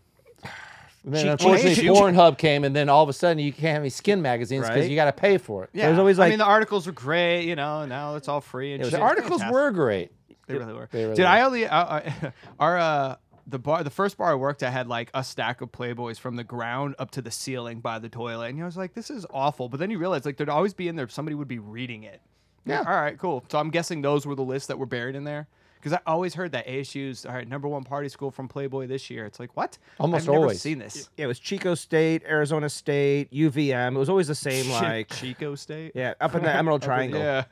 [1.05, 3.73] And then Cheap- unfortunately, cheap- Pornhub came, and then all of a sudden you can't
[3.75, 4.91] have any skin magazines because Right.
[4.91, 5.71] you got to pay for it.
[5.73, 5.87] yeah.
[5.87, 7.43] There's always I like- mean, the articles were great.
[7.45, 9.01] You know, now it's all free and was- shit.
[9.01, 9.53] The articles fantastic.
[9.55, 10.13] were great.
[10.49, 10.89] They really were.
[10.91, 11.29] They really Did were.
[11.29, 12.11] I only uh, uh,
[12.59, 15.71] our uh, the bar the first bar I worked at had like a stack of
[15.71, 18.95] Playboys from the ground up to the ceiling by the toilet, and I was like,
[18.95, 19.69] this is awful.
[19.69, 22.21] But then you realize like there'd always be in there somebody would be reading it.
[22.65, 22.81] Yeah.
[22.87, 23.17] All right.
[23.19, 23.45] Cool.
[23.51, 25.49] So I'm guessing those were the lists that were buried in there.
[25.77, 29.11] Because I always heard that ASU's all right number one party school from Playboy this
[29.11, 29.25] year.
[29.27, 29.79] It's like what?
[30.01, 30.61] Almost I've never always.
[30.61, 31.09] seen this.
[31.17, 33.95] Yeah, it was Chico State, Arizona State, UVM.
[33.95, 35.93] It was always the same Shit, like Chico State.
[35.95, 37.21] yeah up in the Emerald Up in- Triangle.
[37.21, 37.45] Yeah.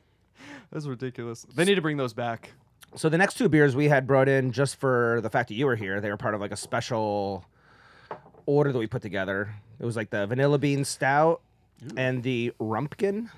[0.72, 1.46] That's ridiculous.
[1.54, 2.52] They need to bring those back.
[2.94, 5.66] So the next two beers we had brought in just for the fact that you
[5.66, 6.00] were here.
[6.00, 7.44] They were part of like a special
[8.46, 9.54] order that we put together.
[9.78, 11.40] It was like the vanilla bean stout
[11.96, 13.28] and the rumpkin.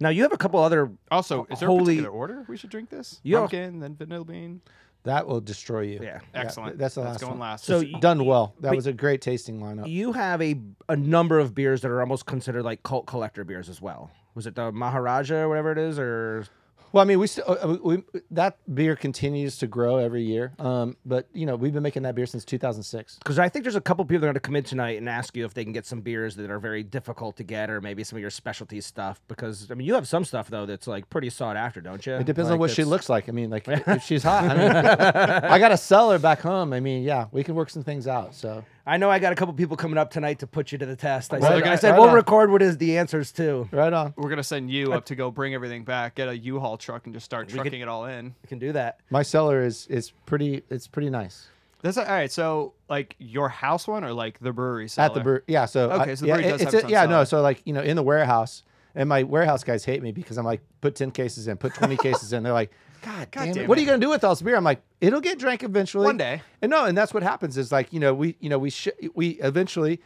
[0.00, 0.90] Now you have a couple other.
[1.10, 3.20] Also, is there Holy- a particular order we should drink this?
[3.22, 3.40] Yeah.
[3.40, 4.60] Pumpkin, then vanilla bean.
[5.04, 6.00] That will destroy you.
[6.02, 6.20] Yeah.
[6.32, 6.78] Excellent.
[6.78, 7.40] that's the That's last going one.
[7.40, 7.64] last.
[7.64, 8.54] So It's y- done well.
[8.60, 9.88] That was a great tasting lineup.
[9.88, 13.68] You have a a number of beers that are almost considered like cult collector beers
[13.68, 14.10] as well.
[14.34, 16.44] Was it the Maharaja or whatever it is, or
[16.92, 20.52] Well, I mean, we still uh, we, that beer continues to grow every year.
[20.58, 23.18] Um, but you know, we've been making that beer since 2006.
[23.18, 25.08] because I think there's a couple people that are going to come in tonight and
[25.08, 27.80] ask you if they can get some beers that are very difficult to get, or
[27.80, 29.20] maybe some of your specialty stuff.
[29.28, 32.14] Because I mean, you have some stuff though that's like pretty sought after, don't you?
[32.14, 33.28] It depends on Like, what she looks like.
[33.28, 36.72] I mean, like if she's hot, I mean, I got a cellar back home.
[36.72, 38.34] I mean, yeah, we can work some things out.
[38.34, 40.86] So I know I got a couple people coming up tonight to put you to
[40.86, 41.32] the test.
[41.32, 42.14] I Right said, on, I said right we'll on.
[42.16, 43.68] record what is the answers too.
[43.70, 44.12] right on.
[44.16, 47.14] We're gonna send you up to go bring everything back, get a U-Haul truck, and
[47.14, 48.34] just start could- trucking it all in.
[48.42, 48.98] We can do that.
[49.10, 50.62] My cellar is is pretty.
[50.68, 51.48] It's pretty nice
[51.82, 52.30] That's all right.
[52.30, 55.06] So, like your house one, or like the brewery cellar?
[55.06, 55.42] at the brewery.
[55.46, 55.66] Yeah.
[55.66, 56.90] So uh, Okay, I- so the yeah, brewery does it- have it's its a- own
[56.90, 57.04] yeah.
[57.04, 57.10] No.
[57.12, 57.24] cellar.
[57.26, 58.64] So like you know, in the warehouse,
[58.96, 61.96] and my warehouse guys hate me because I'm like, put ten cases in, put twenty
[62.08, 62.42] cases in.
[62.42, 62.72] They're like.
[63.02, 63.68] God, God damn, it.
[63.68, 64.56] What are you gonna do with all this beer?
[64.56, 66.04] I'm like, it'll get drank eventually.
[66.06, 66.42] One day.
[66.62, 68.88] And no, and that's what happens is like, you know, we, you know, we, sh-
[69.14, 70.00] we eventually,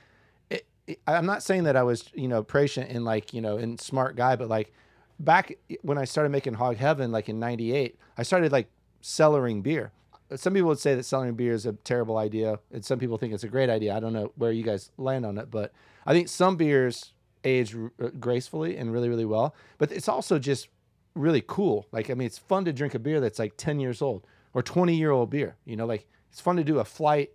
[0.51, 3.59] it, it- I'm not saying that I was, you know, patient and like, you know,
[3.59, 4.73] and smart guy, but like
[5.21, 8.69] back when I started making Hog Heaven, like in 98, I started like
[9.03, 9.93] cellaring beer.
[10.35, 12.59] Some people would say that cellaring beer is a terrible idea.
[12.73, 13.95] And some people think it's a great idea.
[13.95, 15.73] I don't know where you guys land on it, but
[16.05, 17.13] I think some beers
[17.45, 20.69] age r- uh, gracefully and really, really well, but it's also just
[21.17, 21.87] really cool.
[21.93, 24.63] Like, I mean, it's fun to drink a beer that's like 10 years old or
[24.63, 25.57] 20 year old beer.
[25.65, 27.31] You know, like it's fun to do a flight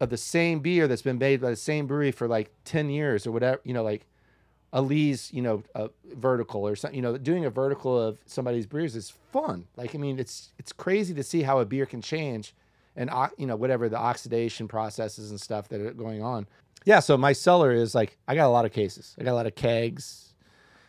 [0.00, 3.26] of the same beer that's been made by the same brewery for like 10 years
[3.26, 4.06] or whatever, you know, like
[4.72, 8.66] a Lee's, you know, a vertical or something, you know, doing a vertical of somebody's
[8.66, 9.66] beers is fun.
[9.76, 12.54] Like, I mean, it's, it's crazy to see how a beer can change
[12.96, 16.46] and, you know, whatever the oxidation processes and stuff that are going on.
[16.84, 17.00] Yeah.
[17.00, 19.14] So my cellar is like, I got a lot of cases.
[19.18, 20.23] I got a lot of kegs.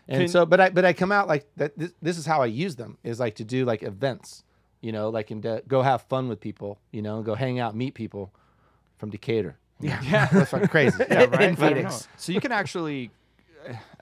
[0.07, 1.77] And Can- so, but I, but I come out like that.
[1.77, 4.43] This, this is how I use them is like to do like events,
[4.81, 7.59] you know, like and to go have fun with people, you know, and go hang
[7.59, 8.31] out, meet people
[8.97, 9.57] from Decatur.
[9.79, 9.99] Yeah.
[10.03, 10.27] Yeah.
[10.31, 11.03] That's fucking crazy.
[11.09, 11.41] yeah, right.
[11.49, 12.07] in Phoenix.
[12.17, 13.11] So you can actually,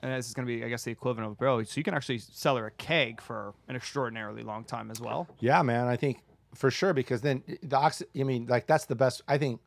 [0.00, 1.64] and this is going to be, I guess, the equivalent of a barrel.
[1.64, 5.26] So you can actually cellar a keg for an extraordinarily long time as well.
[5.40, 5.86] Yeah, man.
[5.88, 6.20] I think
[6.54, 8.04] for sure because then the oxy.
[8.18, 9.22] I mean, like that's the best.
[9.26, 9.60] I think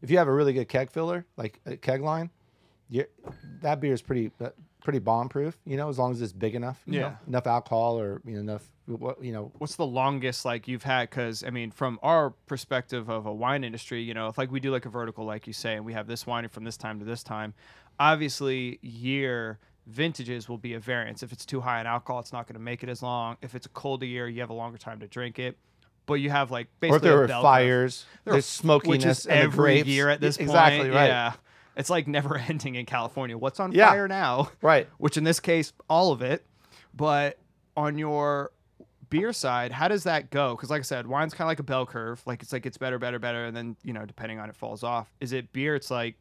[0.00, 2.30] if you have a really good keg filler, like a keg line,
[3.60, 4.48] that beer is pretty uh,
[4.84, 5.56] pretty bomb proof.
[5.64, 6.80] You know, as long as it's big enough.
[6.86, 7.16] you know, Yeah.
[7.28, 8.68] enough alcohol or you know enough.
[8.86, 9.52] What you know.
[9.58, 11.08] What's the longest like you've had?
[11.10, 14.58] Because I mean, from our perspective of a wine industry, you know, if like we
[14.60, 16.98] do like a vertical, like you say, and we have this wine from this time
[16.98, 17.54] to this time,
[18.00, 21.22] obviously year vintages will be a variance.
[21.22, 23.36] If it's too high in alcohol, it's not going to make it as long.
[23.42, 25.56] If it's a colder year, you have a longer time to drink it.
[26.06, 29.56] But you have like basically Or there were fires, There there's smokiness, which is every
[29.74, 29.88] grapes.
[29.88, 30.50] year at this point.
[30.50, 31.06] Exactly right.
[31.06, 31.32] Yeah,
[31.76, 33.36] it's like never ending in California.
[33.38, 33.88] What's on Yeah.
[33.88, 34.50] fire now?
[34.60, 34.88] Right.
[34.98, 36.44] Which in this case, all of it.
[36.94, 37.38] But
[37.76, 38.52] on your
[39.10, 40.54] beer side, how does that go?
[40.56, 42.22] Because like I said, wine's kind of like a bell curve.
[42.26, 44.82] Like it's like it's better, better, better, and then you know depending on it falls
[44.82, 45.12] off.
[45.20, 45.74] Is it beer?
[45.74, 46.16] It's like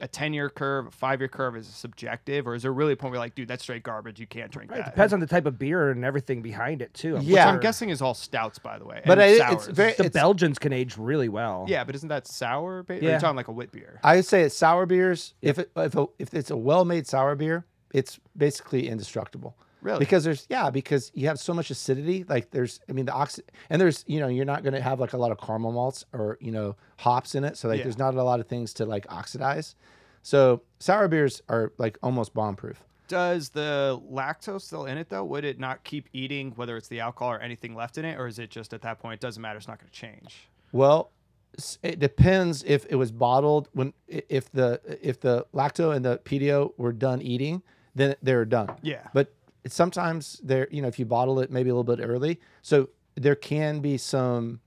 [0.00, 1.56] a ten year curve, a five year curve.
[1.56, 4.20] Is subjective, or is there really a point where you're like, dude, that's straight garbage.
[4.20, 4.90] You can't drink Right, it that.
[4.94, 7.18] depends on the type of beer and everything behind it too.
[7.22, 7.46] Yeah.
[7.46, 9.02] Which I'm guessing is all stouts, by the way.
[9.06, 11.64] But and it- it's very- the it's- Belgians can age really well.
[11.68, 12.82] yeah, but isn't that sour?
[12.82, 13.10] Ba- Or Yeah.
[13.12, 14.00] you're talking like a wit beer.
[14.02, 15.34] I would say it's sour beers.
[15.42, 19.56] If it, if a, if it's a well made sour beer, it's basically indestructible.
[19.86, 20.00] Really?
[20.00, 22.24] Because there's yeah, because you have so much acidity.
[22.28, 24.98] Like there's I mean the oxy and there's you know you're not going to have
[24.98, 27.56] like a lot of caramel malts or you know hops in it.
[27.56, 27.84] So like Yeah.
[27.84, 29.76] there's not a lot of things to like oxidize.
[30.22, 32.82] So sour beers are like almost bomb proof.
[33.06, 35.22] Does the lactose still in it though?
[35.24, 38.26] Would it not keep eating whether it's the alcohol or anything left in it, or
[38.26, 39.56] is it just at that point it doesn't matter?
[39.56, 40.48] It's not going to change.
[40.72, 41.12] Well,
[41.56, 46.04] s- it depends if it was bottled when i- if the if the lacto and
[46.04, 47.62] the pedio were done eating,
[47.94, 48.70] then they're done.
[48.82, 49.06] Yeah.
[49.14, 49.32] But
[49.66, 52.88] it's sometimes there, you know, if you bottle it maybe a little bit early, so
[53.16, 54.60] there can be some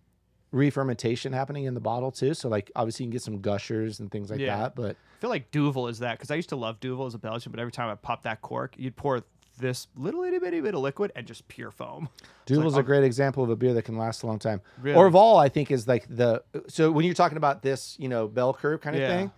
[0.52, 2.34] re-fermentation happening in the bottle too.
[2.34, 4.58] So like obviously you can get some gushers and things like Yeah.
[4.58, 4.76] that.
[4.76, 7.18] But I feel like Duvel is that because I used to love Duvel as a
[7.20, 9.22] Belgian, but every time I pop that cork, you'd pour
[9.58, 12.10] this little itty bitty bit of liquid and just pure foam.
[12.22, 14.40] It's like, Duvel's oh, a great example of a beer that can last a long
[14.40, 14.60] time.
[14.82, 14.98] Really?
[15.00, 18.54] Orval, I think, is like the so when you're talking about this, you know, bell
[18.54, 19.08] curve kind of Yeah.
[19.08, 19.32] thing.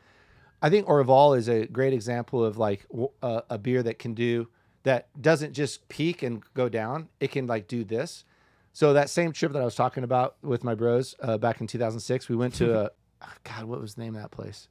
[0.62, 2.86] I think Orval is a great example of like
[3.22, 4.48] uh, a beer that can do
[4.84, 7.10] that doesn't just peak and go down.
[7.20, 8.26] It can like do this.
[8.74, 11.68] So that same trip that I was talking about with my bros uh, back in
[11.68, 12.92] 2006, we went to a
[13.44, 14.68] God, what was the name of that place?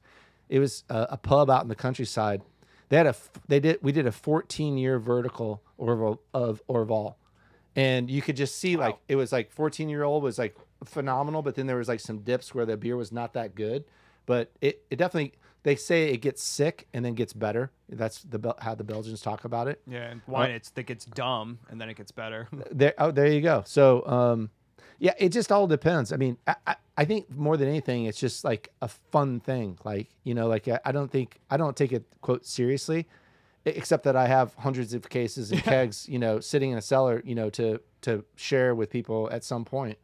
[0.49, 2.41] It was a, a pub out in the countryside.
[2.89, 3.15] They had a
[3.47, 7.15] they did we did a 14 year vertical Orval of Orval,
[7.75, 11.41] and you could just see like it was like 14 year old was like phenomenal,
[11.41, 13.85] but then there was like some dips where the beer was not that good,
[14.25, 15.33] but it it definitely
[15.63, 17.71] they say it gets sick and then gets better.
[17.89, 19.81] That's the how the Belgians talk about it.
[19.87, 22.47] Yeah, and wine it's that gets dumb and then it gets better.
[22.71, 23.63] There, oh, there you go.
[23.65, 24.49] So, um,
[24.97, 26.11] yeah, it just all depends.
[26.13, 29.77] I mean, I, I, I think more than anything, it's just like a fun thing.
[29.83, 33.07] Like, you know, like I, I don't think I don't take it quote seriously,
[33.65, 37.21] except that I have hundreds of cases and kegs, you know, sitting in a cellar,
[37.25, 39.97] you know, to to share with people at some point.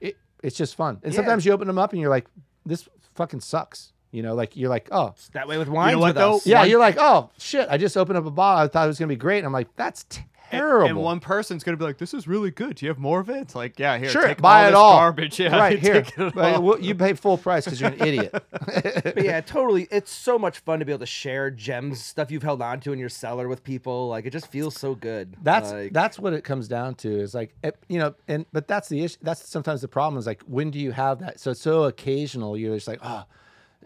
[0.00, 1.18] It it's just fun, and Yeah.
[1.18, 2.26] sometimes you open them up and you're like,
[2.64, 3.92] this fucking sucks.
[4.12, 6.40] You know, like you're like, oh, It's that way with wines what, with though?
[6.44, 8.64] yeah, One- you're like, oh shit, I just opened up a bottle.
[8.64, 9.38] I thought it was gonna be great.
[9.38, 10.04] And I'm like, that's
[10.50, 10.86] terrible.
[10.86, 12.76] And one person's gonna be like, "This is really good.
[12.76, 14.70] Do you have more of it?" It's like, yeah, here, Sure, take buy all it
[14.70, 14.96] this all.
[14.98, 16.02] Garbage, yeah, right here.
[16.02, 16.62] take it But all.
[16.62, 18.32] well, you pay full price because you're an idiot.
[18.62, 19.88] But yeah, totally.
[19.90, 22.92] It's so much fun to be able to share gems, stuff you've held on to
[22.92, 24.08] in your cellar with people.
[24.08, 25.36] Like it just feels so good.
[25.42, 27.08] That's Like, that's what it comes down to.
[27.20, 29.16] Is like it- you know, and but that's the issue.
[29.22, 30.16] That's sometimes the problem.
[30.18, 31.40] Is like when do you have that?
[31.40, 32.56] So it's so occasional.
[32.56, 33.24] You're just like, oh,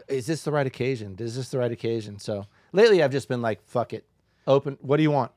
[0.08, 1.16] is this the right occasion?
[1.18, 2.18] Is this the right occasion?
[2.18, 4.04] So lately, I've just been like, fuck it,
[4.46, 4.78] open.
[4.80, 5.32] What do you want?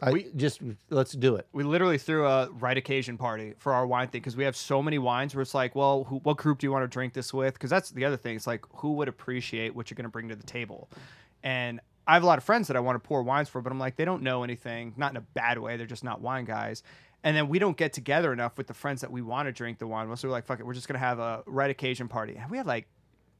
[0.00, 1.48] I We- just let's do it.
[1.52, 4.80] we literally threw a right occasion party for our wine thing because we have so
[4.80, 7.34] many wines where it's like, well, who, what group do you want to drink this
[7.34, 7.54] with?
[7.54, 8.36] Because that's the other thing.
[8.36, 10.88] It's like, who would appreciate what you're going to bring to the table?
[11.42, 13.72] And I have a lot of friends that I want to pour wines for, but
[13.72, 15.76] I'm like, they don't know anything, not in a bad way.
[15.76, 16.82] They're just not wine guys.
[17.24, 19.78] And then we don't get together enough with the friends that we want to drink
[19.78, 20.20] the wine with.
[20.20, 22.36] So we're like, fuck it, we're just going to have a right occasion party.
[22.36, 22.86] And we had like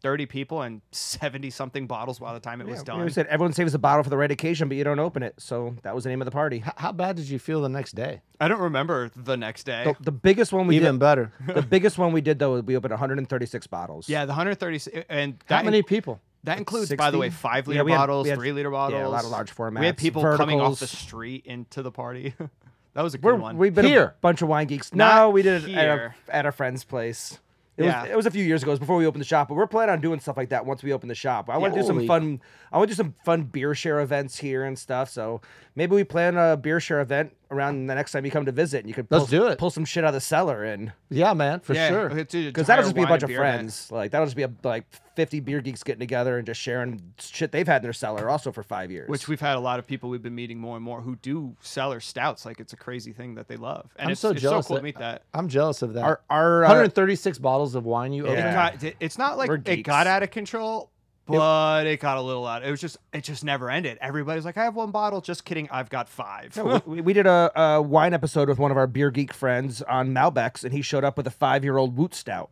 [0.01, 2.99] 30 people and 70 something bottles by the time it was done.
[2.99, 5.23] know, we said everyone saves a bottle for the right occasion, but you don't open
[5.23, 5.35] it.
[5.39, 6.63] So that was the name of the party.
[6.67, 8.21] H- how bad did you feel the next day?
[8.41, 9.85] I don't remember the next day.
[9.85, 11.01] The, the biggest one we Even did.
[11.01, 11.33] better.
[11.55, 14.09] the biggest one we did though, we opened 136 bottles.
[14.09, 16.21] yeah, the 136 and How that many people?
[16.45, 17.41] That includes, by the way, 60?
[17.43, 19.01] five Yeah, liter we had- bottles, we had- three liter bottles.
[19.01, 19.81] yeah, a lot of large formats.
[19.81, 22.35] We had formats, people coming off the street into the party.
[22.95, 23.59] that was a good We're, one.
[23.59, 24.05] we've been Here.
[24.05, 24.95] a bunch of wine geeks.
[24.95, 26.15] Not no, we did it at here.
[26.29, 27.39] a, at a friend's place.
[27.79, 28.03] It Yeah.
[28.03, 28.71] was it was a few years ago.
[28.71, 30.67] It was before we opened the shop, but we're planning on doing stuff like that
[30.67, 31.49] once we open the shop.
[31.49, 32.41] I want to do some fun.
[32.73, 35.09] I want to do some fun beer share events here and stuff.
[35.11, 35.41] So
[35.77, 38.81] maybe we plan a beer share event around the next time you come to visit,
[38.81, 39.59] and you could Let's do it.
[39.59, 42.19] pull some shit out of the cellar and Yeah, man, for yeah, sure.
[42.19, 43.57] it's a because that'll entire just be a wine bunch and of beer event.
[43.59, 43.93] friends.
[43.93, 44.85] Like that'll just be a, like
[45.17, 48.53] fifty beer geeks getting together and just sharing shit they've had in their cellar also
[48.53, 49.09] for five years.
[49.09, 51.57] Which we've had a lot of people we've been meeting more and more who do
[51.61, 52.45] cellar stouts.
[52.45, 54.69] Like it's a crazy thing that they love, and I'm it's so it's jealous so
[54.69, 55.23] cool that- to meet that.
[55.35, 56.05] I'm jealous of that.
[56.05, 58.31] our our uh, 136 bottles of wine you Yeah.
[58.33, 58.49] opened.
[58.49, 59.87] It got, it's not like We're it geeks.
[59.87, 60.91] got out of control,
[61.37, 62.65] but it got a little out.
[62.65, 63.99] It was just it just never ended.
[64.01, 65.21] Everybody's like, I have one bottle.
[65.21, 66.57] Just kidding, I've got five.
[66.57, 69.83] No, we, we did a, a wine episode with one of our beer geek friends
[69.83, 72.51] on Malbecs, and he showed up with a five year old Woot Stout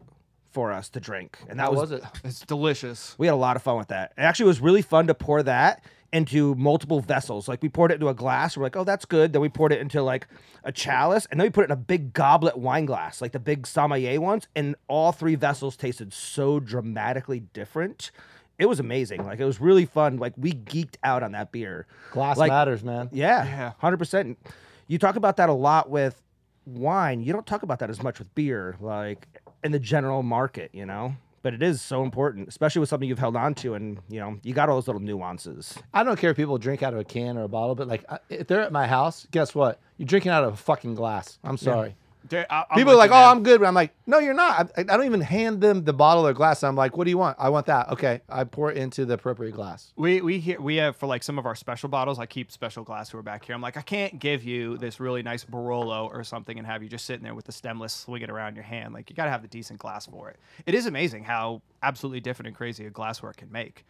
[0.50, 2.04] for us to drink, and that How was, was it?
[2.24, 3.14] it's delicious.
[3.18, 4.12] we had a lot of fun with that.
[4.16, 7.46] It actually was really fun to pour that into multiple vessels.
[7.46, 9.32] Like we poured it into a glass, we're like, oh, that's good.
[9.34, 10.26] Then we poured it into like
[10.64, 13.38] a chalice, and then we put it in a big goblet wine glass, like the
[13.38, 18.10] big sommelier ones, and all three vessels tasted so dramatically different.
[18.58, 19.24] It was amazing.
[19.24, 20.16] Like it was really fun.
[20.16, 21.86] Like we geeked out on that beer.
[22.12, 23.08] Glass Like- matters, man.
[23.12, 23.72] Yeah, Yeah.
[23.78, 24.38] hundred percent.
[24.86, 26.22] You talk about that a lot with
[26.64, 27.20] wine.
[27.22, 29.26] You don't talk about that as much with beer, like
[29.62, 31.14] in the general market, you know.
[31.42, 34.38] But it is so important, especially with something you've held on to, and you know
[34.42, 35.76] you got all those little nuances.
[35.94, 38.04] I don't care if people drink out of a can or a bottle, but like
[38.10, 39.78] I- if they're at my house, guess what?
[39.96, 41.38] You're drinking out of a fucking glass.
[41.44, 41.94] I'm sorry.
[42.32, 43.14] I- I'm People are like, "Oh.
[43.14, 46.26] I'm good." I'm like, "No, you're not." I, I don't even hand them the bottle
[46.26, 46.62] or glass.
[46.62, 47.88] I'm like, "What do you want?" I want that.
[47.90, 49.92] Okay, I pour it into the appropriate glass.
[49.96, 52.18] We we hear we have for like some of our special bottles.
[52.18, 53.54] I keep special glassware back here.
[53.54, 56.88] I'm like, I can't give you this really nice Barolo or something and have you
[56.88, 58.94] just sitting there with the stemless swinging around your hand.
[58.94, 60.38] Like you got to have the decent glass for it.
[60.66, 63.84] It is amazing how absolutely different and crazy a glassware can make.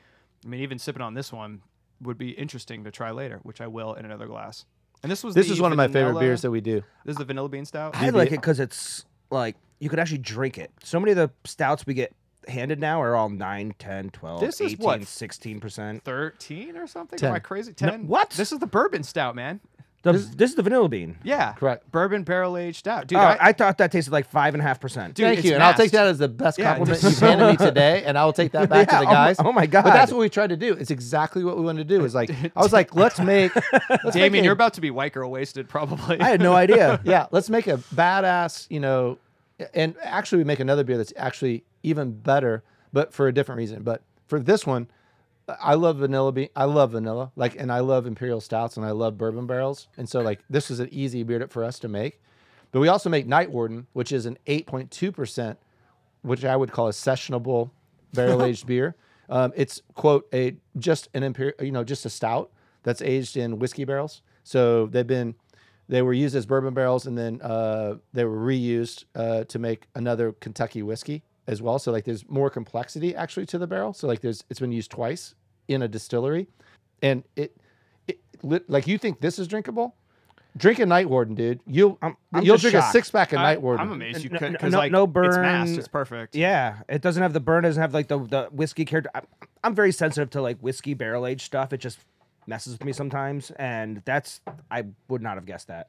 [0.45, 1.63] I mean, even sipping on this one
[2.03, 4.67] would be interesting to try later, which I will in another glass.
[5.07, 6.83] And this was This the is one of my favorite vanilla- beers that we do.
[7.05, 7.95] This is the vanilla bean stout.
[7.95, 10.73] I like it because it's like you could actually drink it.
[10.83, 12.13] So many of the stouts we get
[12.49, 15.01] handed now are all 9, 10, 12, This is 18, what?
[15.03, 16.03] 16%.
[16.03, 17.17] Thirteen or something?
[17.21, 17.29] 10.
[17.29, 17.73] Am I crazy?
[17.73, 18.09] Ten?
[18.09, 18.31] what?
[18.31, 19.61] This is the bourbon stout, man.
[20.13, 21.19] The, this, is the vanilla bean.
[21.23, 21.91] Yeah, Correct.
[21.91, 23.19] Bourbon barrel aged stout, dude.
[23.19, 25.17] Oh, I, I, thought that tasted like five and a half percent.
[25.17, 27.57] Thank it's you, and I'll take that as the best compliment just- you've handed me
[27.57, 29.37] today, and I will take that back Yeah, to the oh my- guys.
[29.41, 29.85] oh my god!
[29.85, 30.75] But that's what we tried to do.
[30.75, 32.05] It's exactly what we wanted to do.
[32.05, 34.91] Is like I was like, let's make, let's Damien, make a- you're about to be
[34.91, 36.21] white girl wasted, probably.
[36.21, 37.01] I had no idea.
[37.05, 39.19] yeah, let's make a badass, you know,
[39.75, 43.83] and actually we make another beer that's actually even better, but for a different reason.
[43.83, 44.89] But for this one,
[45.49, 46.49] I love vanilla bean.
[46.57, 50.09] I love vanilla, like, and I love imperial stouts, and I love bourbon barrels, and
[50.09, 52.21] so like this is an easy beer for us to make.
[52.73, 55.59] But we also make Night Warden, which is an 8.2 percent,
[56.23, 57.71] which I would call a sessionable
[58.13, 58.97] barrel aged beer.
[59.29, 62.51] Um, it's quote a just an imperial, you know, just a stout
[62.83, 64.23] that's aged in whiskey barrels.
[64.43, 65.37] So they've been
[65.89, 69.87] they were used as bourbon barrels, and then uh, they were reused uh, to make
[69.95, 71.79] another Kentucky whiskey as well.
[71.79, 73.93] So like there's more complexity actually to the barrel.
[73.93, 75.36] So like there's it's been used twice
[75.69, 76.47] in a distillery,
[77.03, 77.57] and it,
[78.09, 78.19] it
[78.69, 79.95] like you think this is drinkable.
[80.57, 81.61] Drink a Night Warden, dude.
[81.67, 82.89] You'll I'm- I'm you'll drink shocked.
[82.89, 83.87] a six pack of I, Night Warden.
[83.87, 85.27] I'm amazed you No- could no- because no- like no burn.
[85.27, 85.71] it's masked.
[85.73, 85.79] burn.
[85.81, 86.35] It's perfect.
[86.35, 87.65] Yeah, it doesn't have the burn.
[87.65, 89.11] Doesn't have like the the whiskey character.
[89.15, 89.27] I'm,
[89.63, 91.73] I'm very sensitive to like whiskey barrel aged stuff.
[91.75, 91.99] It just
[92.47, 94.41] messes with me sometimes, and that's
[94.71, 95.89] I would not have guessed that.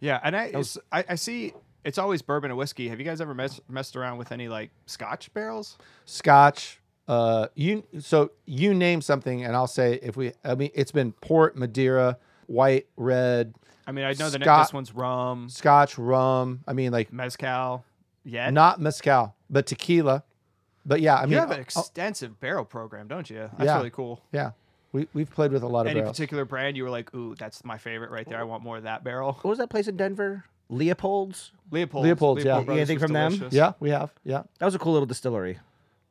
[0.00, 1.52] Yeah, and I, it's- I I see
[1.84, 2.88] it's always bourbon and whiskey.
[2.88, 5.78] Have you guys ever mess, messed around with any like Scotch barrels?
[6.06, 6.80] Scotch.
[7.08, 10.32] Uh, you so you name something, and I'll say if we.
[10.44, 13.54] I mean, it's been port, Madeira, white, red,
[13.86, 16.60] I mean, I know the Scot- this one's rum, Scotch, rum.
[16.68, 17.84] I mean, like mezcal.
[18.24, 20.22] Yeah, not mezcal, but tequila.
[20.84, 23.48] But yeah, I mean, you have an uh, extensive barrel program, don't you?
[23.56, 23.76] That's Yeah.
[23.78, 24.22] really cool.
[24.32, 24.50] yeah,
[24.92, 26.16] we we've played with a lot of Any barrels.
[26.16, 28.38] particular brand you were like, ooh, that's my favorite right there.
[28.38, 29.32] I want more of that barrel.
[29.32, 30.44] What was that place in Denver?
[30.68, 31.52] Leopold's.
[31.70, 32.04] Leopold.
[32.04, 32.56] Leopold's, yeah.
[32.60, 33.48] Brothers anything was from them?
[33.50, 34.12] Yeah, we have.
[34.24, 35.58] Yeah, That was a cool little distillery.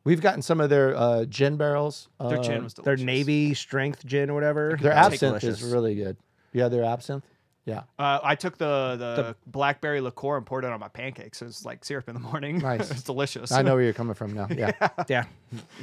[0.08, 2.08] We've gotten some of their uh, gin barrels.
[2.20, 3.05] Their gin Um, was Their delicious.
[3.05, 4.78] Navy strength gin or whatever.
[4.82, 5.62] Their That was absinthe delicious.
[5.62, 6.18] is really good.
[6.53, 7.26] Yeah, their absinthe.
[7.66, 11.41] Yeah, Uh, I took the, the blackberry liqueur and poured it on my pancakes.
[11.41, 12.60] It's like syrup in the morning.
[12.64, 12.89] Nice.
[12.89, 13.51] it's delicious.
[13.51, 14.47] I know where you're coming from now.
[14.55, 15.24] Yeah, yeah, yeah.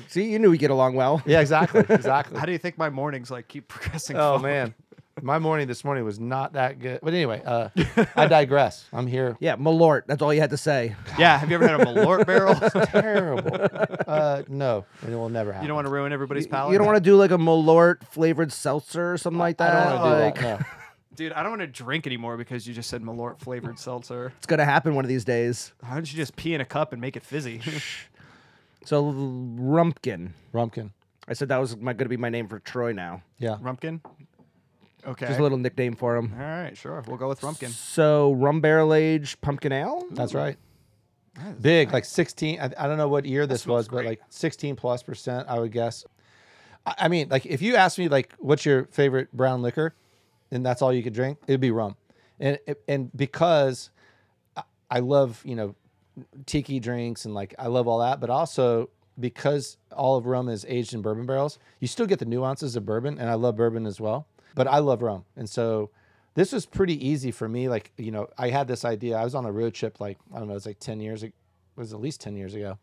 [0.08, 1.20] See, you knew we get along well.
[1.26, 2.38] Yeah, exactly, exactly.
[2.40, 4.16] How do you think my mornings like keep progressing?
[4.16, 4.42] Oh forward?
[4.44, 4.74] man,
[5.22, 7.00] my morning this morning was not that good.
[7.02, 7.68] But anyway, uh,
[8.16, 8.84] I digress.
[8.92, 9.36] I'm here.
[9.40, 10.02] Yeah, Malort.
[10.06, 10.94] That's all you had to say.
[11.18, 11.38] Yeah.
[11.38, 12.54] Have you ever had a Malort barrel?
[12.86, 13.50] Terrible.
[14.06, 15.64] Uh, no, it will never happen.
[15.64, 16.72] you don't want to ruin everybody's palate.
[16.72, 16.86] You palate.
[16.86, 19.88] don't want to do like a Malort flavored seltzer or something like I that.
[19.90, 20.60] don't want to do that.
[20.60, 20.66] No.
[21.16, 24.32] Dude, I don't want to drink anymore because you just said Malort flavored seltzer.
[24.38, 25.72] It's gonna happen one of these days.
[25.80, 27.60] Why don't you just pee in a cup and make it fizzy?
[28.84, 30.30] So Rumpkin.
[30.52, 30.90] Rumpkin.
[31.28, 33.22] I said that was my going to be my name for Troy now.
[33.38, 33.56] Yeah.
[33.62, 34.00] Rumpkin.
[35.06, 35.26] Okay.
[35.26, 36.32] Just a little nickname for him.
[36.34, 37.02] All right, sure.
[37.06, 37.68] We'll go with Rumpkin.
[37.70, 40.04] So rum barrel aged pumpkin ale.
[40.10, 40.56] That's right.
[41.60, 42.60] Big, like 16.
[42.60, 44.06] I, I don't know what year this smells was, but great.
[44.06, 46.04] like 16 plus percent, I would guess.
[46.86, 49.94] I, I mean, like if you asked me, like, what's your favorite brown liquor,
[50.52, 51.96] and that's all you could drink, it'd be rum.
[52.38, 53.90] and and because
[54.56, 55.74] I- I love you know
[56.46, 60.64] tiki drinks and like I love all that, but also because all of rum is
[60.68, 63.86] aged in bourbon barrels, you still get the nuances of bourbon, and I love bourbon
[63.86, 64.28] as well.
[64.54, 65.24] But I love Rome.
[65.36, 65.90] and so
[66.34, 67.68] this was pretty easy for me.
[67.68, 69.16] Like you know, I had this idea.
[69.16, 71.22] I was on a road trip, like I don't know, it was like ten years.
[71.24, 71.32] ag-
[71.76, 72.78] It was at least ten years ago,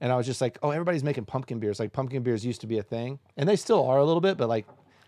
[0.00, 1.78] and I was just like, oh, everybody's making pumpkin beers.
[1.80, 4.36] Like pumpkin beers used to be a thing, and they still are a little bit,
[4.36, 4.66] but like.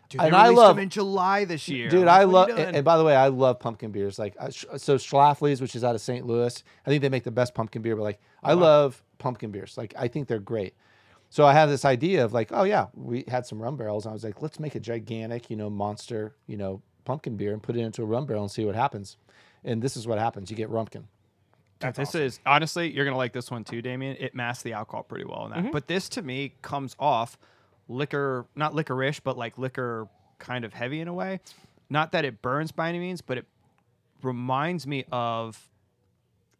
[0.09, 1.89] Dude, and I love them in July this year.
[1.89, 2.49] Dude, I love.
[2.49, 4.19] what are you And, and by the way, I love pumpkin beers.
[4.19, 6.27] Like, I, so Schlafly's, which is out of St.
[6.27, 7.97] Louis, I think they make the best pumpkin beer.
[7.97, 9.79] But like, I love pumpkin beers.
[9.79, 10.75] Like, I think they're great.
[11.33, 14.05] So I had this idea of like, oh yeah, we had some rum barrels.
[14.05, 17.55] And I was like, let's make a gigantic, you know, monster, you know, pumpkin beer
[17.55, 19.17] and put it into a rum barrel and see what happens.
[19.65, 21.05] And this is what happens: you get rumpkin.
[21.79, 24.15] Dude, this is honestly, you're gonna like this one too, Damien.
[24.21, 25.59] It masks the alcohol pretty well in that.
[25.61, 25.71] Mm-hmm.
[25.71, 27.39] But this to me comes off
[27.89, 30.09] liquor, not licorice, but like liquor
[30.39, 31.41] kind of heavy in a way.
[31.89, 33.47] Not that it burns by any means, but it
[34.23, 35.71] reminds me of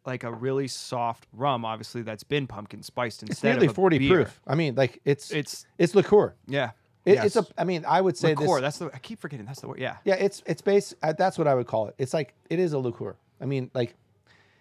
[0.05, 3.75] like a really soft rum, obviously that's been pumpkin spiced It's instead nearly of a
[3.75, 4.23] forty beer.
[4.23, 4.41] proof.
[4.47, 6.35] I mean, like it's It's it's liqueur.
[6.47, 6.71] yeah,
[7.05, 7.45] It, It's a.
[7.57, 8.61] I mean, I would say liqueur.
[8.61, 8.61] this.
[8.61, 9.45] That's the I keep forgetting.
[9.45, 9.79] That's the word.
[9.79, 10.93] Yeah, Yeah, it's it's base.
[11.01, 11.95] Uh, that's what I would call it.
[11.97, 13.15] It's like it is a liqueur.
[13.41, 13.95] I mean, like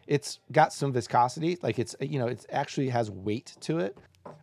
[0.07, 1.59] it's got some viscosity.
[1.63, 3.97] Like it's you know it actually has weight to it.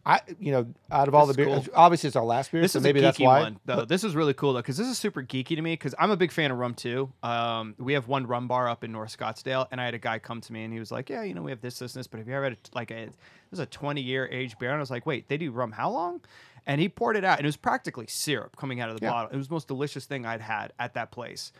[0.05, 1.73] I you know out of all This the beers, cool.
[1.75, 3.39] obviously it's our last beer, This so is maybe a geeky that's why.
[3.41, 3.85] one, though.
[3.85, 5.73] This is really cool though, because this is super geeky to me.
[5.73, 7.11] Because I'm a big fan of rum too.
[7.23, 10.19] Um, we have one rum bar up in North Scottsdale, and I had a guy
[10.19, 11.99] come to me, and he was like, "Yeah, you know, we have this, this, and
[11.99, 13.13] this, but have you ever had a, like a this
[13.53, 15.89] is a 20 year aged beer?" And I was like, "Wait, they do rum how
[15.91, 16.21] long?"
[16.65, 19.11] And he poured it out, and it was practically syrup coming out of the Yeah.
[19.11, 19.31] bottle.
[19.31, 21.51] It was the most delicious thing I'd had at that place.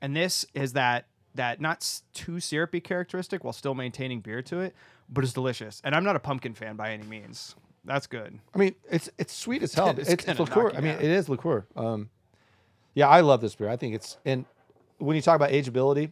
[0.00, 4.74] And this is that that not too syrupy characteristic while still maintaining beer to it,
[5.10, 5.82] but it's delicious.
[5.84, 7.54] And I'm not a pumpkin fan by any means.
[7.86, 8.38] That's good.
[8.54, 9.88] I mean, it's it's sweet as hell.
[9.96, 10.70] It's it's, it's liqueur.
[10.76, 11.02] I mean, out.
[11.02, 11.66] it is liqueur.
[11.76, 12.10] Um,
[12.94, 13.68] yeah, I love this beer.
[13.68, 14.44] I think it's and
[14.98, 16.10] when you talk about ageability,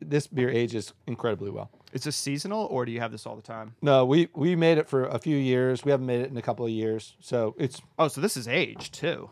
[0.00, 1.70] this beer ages incredibly well.
[1.92, 3.74] Is this seasonal, or do you have this all the time?
[3.82, 5.84] No, we we made it for a few years.
[5.84, 8.48] We haven't made it in a couple of years, so it's Oh, so this is
[8.48, 9.30] aged too.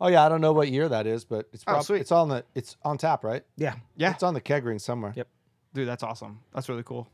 [0.00, 2.00] Oh yeah, I don't know what year that is, but it's Oh, prob- sweet.
[2.00, 3.44] it's on the it's on tap, right?
[3.56, 3.74] Yeah.
[3.96, 4.10] Yeah.
[4.10, 5.12] It's on the keg ring somewhere.
[5.16, 5.28] Yep.
[5.72, 6.40] Dude, that's awesome.
[6.52, 7.08] That's really cool.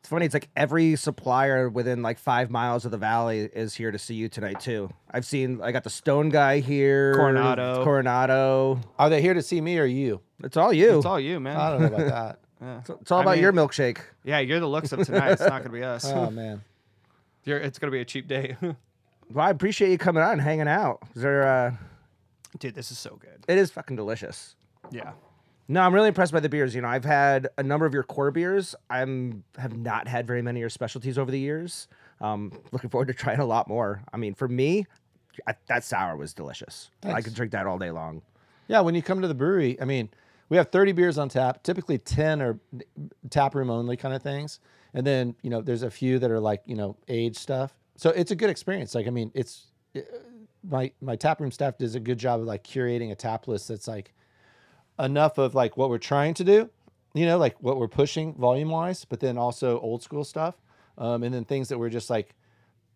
[0.00, 0.24] It's funny.
[0.26, 4.14] It's like every supplier within like five miles of the valley is here to see
[4.14, 4.90] you tonight too.
[5.10, 5.60] I've seen.
[5.62, 7.14] I got the Stone guy here.
[7.14, 7.82] Coronado.
[7.84, 8.80] Coronado.
[8.98, 10.20] Are they here to see me or you?
[10.42, 10.96] It's all you.
[10.98, 11.56] It's all you, man.
[11.56, 12.38] I don't know about that.
[12.60, 12.78] Yeah.
[12.80, 13.98] It's, it's all I about mean- your milkshake.
[14.24, 15.30] Yeah, you're the looks of tonight.
[15.30, 16.04] It's not gonna be us.
[16.12, 16.62] Oh man.
[17.44, 18.56] You're, it's gonna be a cheap day.
[18.60, 18.76] Well,
[19.46, 20.98] I appreciate you coming out and hanging out.
[21.14, 21.46] Is there?
[21.46, 21.74] Uh,
[22.58, 23.44] Dude, this is so good.
[23.46, 24.56] it is fucking delicious.
[24.90, 25.12] Yeah.
[25.70, 26.74] No, I'm really impressed by the beers.
[26.74, 28.74] You know, I've had a number of your core beers.
[28.88, 31.88] I'm have not had very many of your specialties over the years.
[32.22, 34.02] Um, looking forward to trying a lot more.
[34.12, 34.86] I mean, for me,
[35.46, 36.90] I, that sour was delicious.
[37.04, 38.22] I could drink that all day long.
[38.66, 40.08] Yeah, when you come to the brewery, I mean,
[40.48, 41.62] we have 30 beers on tap.
[41.62, 42.58] Typically 10 are
[43.30, 44.60] tap room only kind of things.
[44.94, 47.74] And then, you know, there's a few that are like, you know, age stuff.
[47.96, 48.94] So it's a good experience.
[48.94, 50.00] Like, I mean, it's uh,
[50.68, 53.68] my my tap room staff does a good job of like curating a tap list
[53.68, 54.14] that's like
[54.98, 56.70] enough of like what we're trying to do,
[57.14, 60.54] you know, like what we're pushing volume wise, but then also old school stuff.
[60.96, 62.34] Um, and then things that we're just like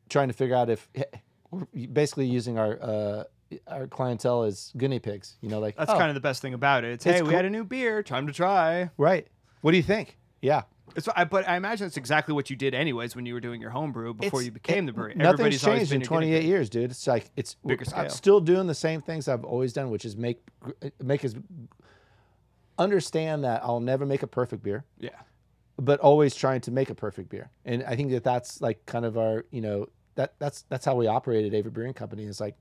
[0.09, 0.89] trying to figure out if
[1.51, 3.25] we're basically using our uh,
[3.69, 5.37] our clientele as guinea pigs.
[5.41, 6.93] You know, like That's oh, kind of the best thing about it.
[6.93, 8.03] It's, It's hey, we had a new beer.
[8.03, 8.91] Time to try.
[8.97, 9.27] right.
[9.61, 10.19] What do you think?
[10.41, 10.63] Yeah,
[10.97, 13.61] It's, I, but I imagine it's exactly what you did anyways when you were doing
[13.61, 15.15] your homebrew before It's- you became it- the brewery.
[15.15, 16.91] Nothing's Everybody's changed in 28 years, dude.
[16.91, 18.11] It's like it's Bigger I'm scale.
[18.11, 20.43] still doing the same things I've always done, which is make
[21.01, 21.35] make us
[22.79, 24.85] understand that I'll never make a perfect beer.
[24.99, 25.11] Yeah.
[25.79, 27.51] but always trying to make a perfect beer.
[27.65, 30.95] And I think that that's like kind of our, you know, that that's that's how
[30.95, 32.25] we operate at Avery Brewing Company.
[32.25, 32.55] Is like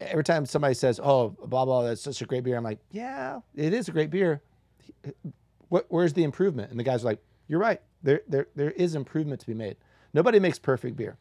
[0.00, 3.40] every time somebody says, "Oh, blah blah, that's such a great beer," I'm like, "Yeah,
[3.54, 4.42] it is a great beer.
[5.68, 7.80] What, where's the improvement?" And the guys are like, "You're right.
[8.02, 9.76] There there there is improvement to be made.
[10.14, 11.18] Nobody makes perfect beer,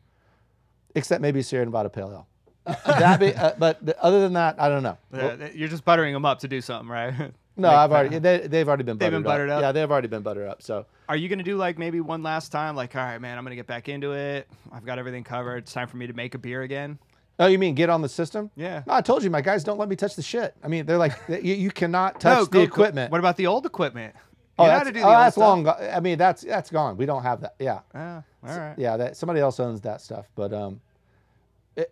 [0.96, 2.28] except maybe Sierra Nevada Pale Ale.
[2.66, 4.98] Uh, that be, uh, but the, other than that, I don't know.
[5.14, 7.14] Th- You're just buttering them up to do something, right?
[7.60, 9.62] No, Like, I've uh, already they, they've already been They've buttered, been buttered up?
[9.62, 10.62] Yeah, they've already been buttered up.
[10.62, 12.76] So Are you gonna do like maybe one last time?
[12.76, 14.48] Like, all right, man, I'm gonna get back into it.
[14.72, 15.58] I've got everything covered.
[15.64, 16.98] It's time for me to make a beer again.
[17.42, 18.52] Oh, you mean get on the system?
[18.56, 18.84] Yeah.
[18.86, 20.54] No, I told you, my guys don't let me touch the shit.
[20.62, 23.12] I mean, they're like, you, you cannot touch the go- go- equipment.
[23.12, 24.14] What about the old equipment?
[24.58, 25.64] oh, You that's, to do oh, that's long.
[25.64, 26.98] Go- I mean, that's that's gone.
[26.98, 27.56] We don't have that.
[27.60, 28.76] Yeah, Ah, all right.
[28.78, 28.98] yeah.
[28.98, 30.28] That somebody else owns that stuff.
[30.36, 30.82] But um,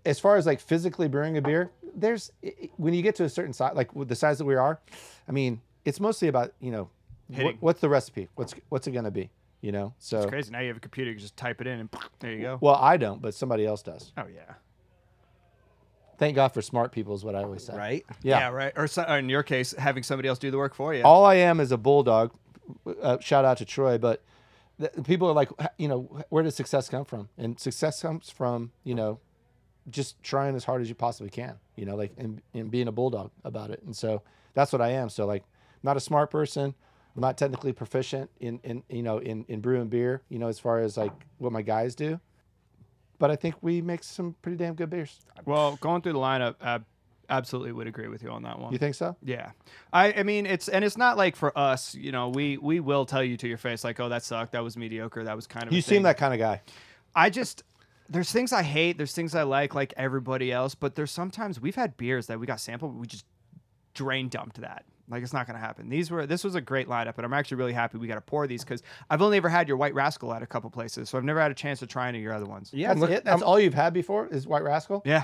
[0.05, 3.23] as far as like physically brewing a beer, there's i- i- when you get to
[3.23, 4.79] a certain size, like the size that we are,
[5.27, 6.89] I mean, it's mostly about you know,
[7.29, 8.29] what, what's the recipe?
[8.35, 9.29] What's what's it gonna be?
[9.61, 9.93] You know.
[9.97, 10.51] So It's crazy.
[10.51, 11.09] Now you have a computer.
[11.09, 12.57] You can just type it in, and there you go.
[12.61, 14.11] well, I don't, but somebody else does.
[14.17, 14.53] Oh yeah.
[16.17, 17.75] Thank God for smart people is what I always say.
[17.77, 18.05] right?
[18.23, 18.49] Yeah.
[18.49, 18.73] right.
[18.75, 21.03] Or, so, or in your case, having somebody else do the work for you.
[21.03, 22.31] All I am is a bulldog.
[23.03, 24.23] Uh, shout out to Troy, but
[24.79, 27.29] th- people are like, you know, where does success come from?
[27.37, 29.19] And success comes from, you know,
[29.89, 32.91] just trying as hard as you possibly can, you know, like and, and being a
[32.91, 33.81] bulldog about it.
[33.83, 34.21] And so
[34.53, 35.09] that's what I am.
[35.09, 36.73] So like, I'm not a smart person.
[37.15, 40.59] I'm not technically proficient in, in you know, in, in brewing beer, you know, as
[40.59, 42.19] far as like what my guys do.
[43.19, 45.19] But I think we make some pretty damn good beers.
[45.45, 46.79] well, going through the lineup, I
[47.29, 48.71] absolutely would agree with you on that one.
[48.71, 49.15] You think so?
[49.23, 49.51] Yeah,
[49.91, 53.05] I, I mean it's and it's not like for us, you know, we we will
[53.05, 55.65] tell you to your face like, oh, that sucked, that was mediocre, that was kind
[55.67, 55.73] of.
[55.73, 56.03] You seem thing.
[56.03, 56.61] that kind of guy.
[57.15, 57.63] I just
[58.09, 61.75] there's things I hate, there's things I like, like everybody else, but there's sometimes we've
[61.75, 63.25] had beers that we got sampled, we just
[63.93, 64.85] drain dumped that.
[65.09, 65.87] Like it's not gonna happen.
[65.87, 68.21] These were this was a great lineup, and I'm actually really happy we got to
[68.21, 71.17] pour these because I've only ever had your White Rascal at a couple places, so
[71.17, 72.71] I've never had a chance to try any of your other ones.
[72.73, 73.23] Yeah, That's look, it.
[73.23, 75.01] That's I'm- all you've had before is White Rascal.
[75.05, 75.23] Yeah.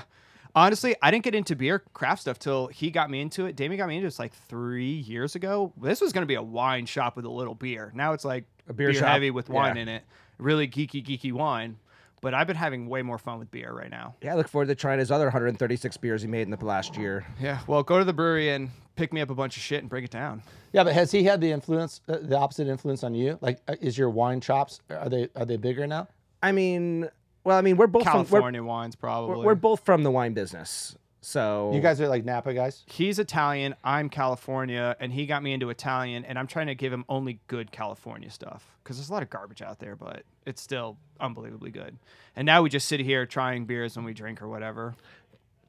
[0.56, 3.56] Honestly, I didn't get into beer craft stuff till he got me into it.
[3.56, 5.72] Damien got me into it like three years ago.
[5.82, 7.90] This was going to be a wine shop with a little beer.
[7.92, 9.08] Now it's like A beer shop.
[9.08, 9.82] heavy with wine Yeah.
[9.82, 10.04] in it.
[10.38, 11.76] Really geeky, geeky wine.
[12.24, 14.14] But I've been having way more fun with beer right now.
[14.22, 16.96] yeah, I look forward to trying his other 136 beers he made in the last
[16.96, 17.26] year.
[17.38, 17.58] Yeah.
[17.66, 20.06] Well, go to the brewery and pick me up a bunch of shit and break
[20.06, 20.42] it down.
[20.72, 23.38] Yeah, but has he had the influence, uh, the opposite influence on you?
[23.42, 26.08] Like, uh, is your wine chops are they are they bigger now?
[26.42, 27.10] I mean,
[27.44, 29.36] well, I mean, we're both from, we're, California wines, probably.
[29.36, 32.82] we're, we're both from the wine business, so You guys are like Napa guys.
[32.86, 33.74] He's Italian.
[33.82, 36.24] I'm California, and he got me into Italian.
[36.24, 39.30] And I'm trying to give him only good California stuff because there's a lot of
[39.30, 41.96] garbage out there, but it's still unbelievably good.
[42.36, 44.94] And now we just sit here trying beers when we drink or whatever.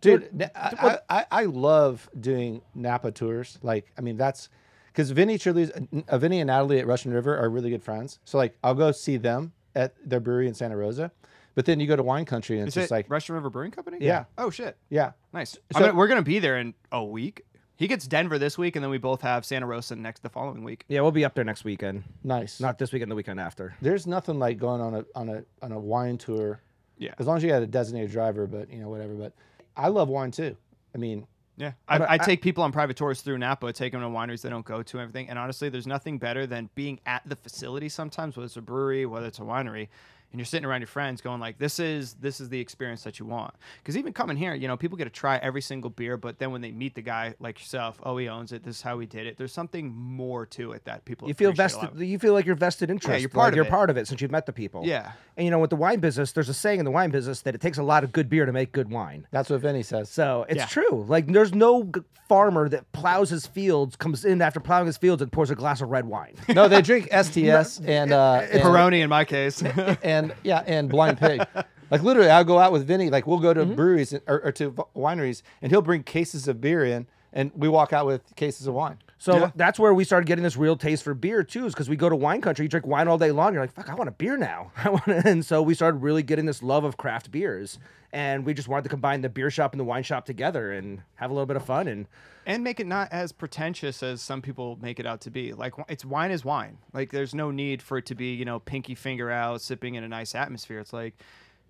[0.01, 3.57] Dude, na- I, I, I- love doing Napa tours.
[3.63, 4.49] Like, I mean, that's
[4.87, 8.19] because Vinny Cilurzo, uh, Vinny and Natalie at Russian River are really good friends.
[8.25, 11.11] So, like, I'll go see them at their brewery in Santa Rosa.
[11.55, 13.49] But then you go to wine country and it's Is just it like, Russian River
[13.49, 13.97] Brewing Company?
[14.01, 14.25] Yeah.
[14.37, 14.77] Oh shit.
[14.89, 15.11] yeah.
[15.33, 15.51] Nice.
[15.51, 17.43] So- I mean, we're gonna be there in a week.
[17.77, 20.63] He gets Denver this week, and then we both have Santa Rosa next the following
[20.63, 20.85] week.
[20.87, 22.03] yeah, we'll be up there next weekend.
[22.23, 22.61] Nice.
[22.61, 23.75] Not this weekend, the weekend after.
[23.81, 26.61] There's nothing like going on a on a on a wine tour.
[26.97, 27.13] Yeah.
[27.19, 29.13] As long as you got a designated driver, but you know whatever.
[29.13, 29.33] But
[29.75, 30.55] I love wine too.
[30.93, 31.27] I mean,
[31.57, 34.41] Yeah, I, I, I- take people on private tours through Napa, take them to wineries
[34.41, 35.29] they don't go to, and everything.
[35.29, 39.05] And honestly, there's nothing better than being at the facility sometimes, whether it's a brewery,
[39.05, 39.89] whether it's a winery,
[40.35, 43.19] and you're sitting around your friends going like, "This is this is the experience that
[43.19, 46.17] you want." Because even coming here, you know, people get to try every single beer,
[46.17, 48.61] but then when they meet the guy like yourself, oh, he owns it.
[48.65, 49.37] This is how we did it.
[49.37, 51.89] There's something more to it that people You feel vested.
[51.97, 53.21] You feel like you're vested interest.
[53.21, 53.69] you're like part of You're it.
[53.71, 54.81] part of it since you've met the people.
[54.85, 55.13] Yeah.
[55.37, 57.55] And you know, with the wine business, there's a saying in the wine business that
[57.55, 59.25] it takes a lot of good beer to make good wine.
[59.31, 60.09] that's what Vinny says.
[60.09, 60.65] So it's Yeah.
[60.65, 61.05] true.
[61.07, 61.91] Like there's no
[62.27, 65.79] farmer that plows his fields, comes in after plowing his fields, and pours a glass
[65.81, 66.33] of red wine.
[66.49, 69.61] no, they drink STS and uh, and, Peroni in my case.
[70.03, 71.45] and yeah, and Blind Pig.
[71.91, 73.11] Like literally, I'll go out with Vinny.
[73.11, 73.75] Like we'll go to Mm-hmm.
[73.75, 77.93] breweries or, or to wineries, and he'll bring cases of beer in, and we walk
[77.93, 78.97] out with cases of wine.
[79.17, 79.51] So Yeah.
[79.55, 82.09] that's where we started getting this real taste for beer too, is because we go
[82.09, 83.53] to wine country, you drink wine all day long.
[83.53, 84.71] You're like, fuck, I want a beer now.
[84.83, 87.79] I want, and so we started really getting this love of craft beers,
[88.11, 91.01] and we just wanted to combine the beer shop and the wine shop together and
[91.15, 91.87] have a little bit of fun.
[91.87, 92.07] And
[92.47, 95.53] and make it not as pretentious as some people make it out to be.
[95.53, 96.77] Like it's wine is wine.
[96.93, 100.03] Like there's no need for it to be, you know, pinky finger out, sipping in
[100.03, 100.79] a nice atmosphere.
[100.79, 101.15] It's like,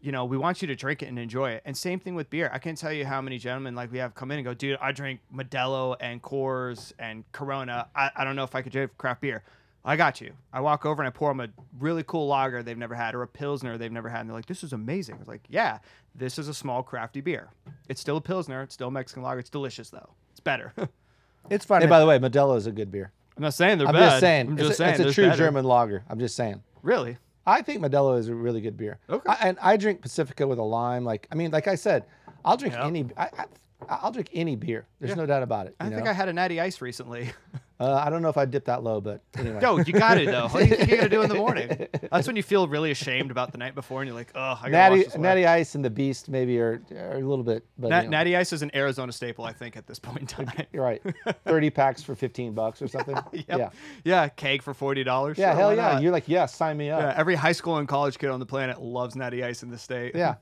[0.05, 1.63] you know, we want you to drink it and enjoy it.
[1.65, 2.51] And same thing with beer.
[2.53, 4.77] I can't tell you how many gentlemen like we have come in and go, dude,
[4.79, 7.87] I drink Modelo and Coors and Corona.
[7.95, 9.43] I, I don't know if I could drink craft beer.
[9.83, 10.33] I got you.
[10.53, 11.47] I walk over and I pour them a
[11.79, 14.47] really cool lager they've never had or a pilsner they've never had, and they're like,
[14.47, 15.77] "This is amazing." I was like, "Yeah,
[16.13, 17.49] this is a small crafty beer.
[17.87, 18.63] It's still a pilsner.
[18.63, 19.39] It's still a Mexican lager.
[19.39, 20.09] It's delicious though.
[20.31, 20.73] It's better."
[21.51, 21.81] it's fun.
[21.81, 23.11] Hey, by the way, Modelo is a good beer.
[23.37, 24.09] I'm not saying they're I'm bad.
[24.09, 25.37] just saying, I'm it's, just a, saying it's a true better.
[25.37, 26.03] German lager.
[26.09, 26.63] I'm just saying.
[26.81, 27.17] Really?
[27.45, 28.99] I think Modelo is a really good beer.
[29.09, 29.29] Okay.
[29.29, 31.05] I, and I drink Pacifico with a lime.
[31.05, 32.05] Like I mean, like I said,
[32.43, 32.87] I'll drink Yeah.
[32.87, 33.05] any.
[33.17, 33.45] I, I,
[33.89, 34.85] I'll drink any beer.
[34.99, 35.15] There's Yeah.
[35.15, 35.75] no doubt about it.
[35.79, 36.07] I you think?
[36.07, 37.29] I had a natty ice recently.
[37.79, 39.59] uh, I don't know if I dipped that low, but anyway.
[39.61, 40.47] Yo, you got it though.
[40.47, 41.87] What do you think you're gonna do in the morning?
[42.11, 44.53] That's when you feel really ashamed about the night before, and you're like, oh, I
[44.63, 45.17] wash Natty, this.
[45.17, 48.35] Natty Ice and the Beast maybe are, are a little bit, but you know, Natty
[48.35, 50.65] Ice is an Arizona staple, I think, at this point in time.
[50.71, 51.01] you're right.
[51.45, 53.15] Thirty packs for fifteen bucks or something.
[53.33, 53.45] Yep.
[53.49, 53.69] Yeah,
[54.03, 55.37] Yeah, keg for forty dollars.
[55.37, 55.99] yeah, hell yeah.
[55.99, 57.01] You're like, yeah, sign me up.
[57.01, 59.77] yeah, every high school and college kid on the planet loves Natty Ice in the
[59.77, 60.15] state.
[60.15, 60.35] Yeah.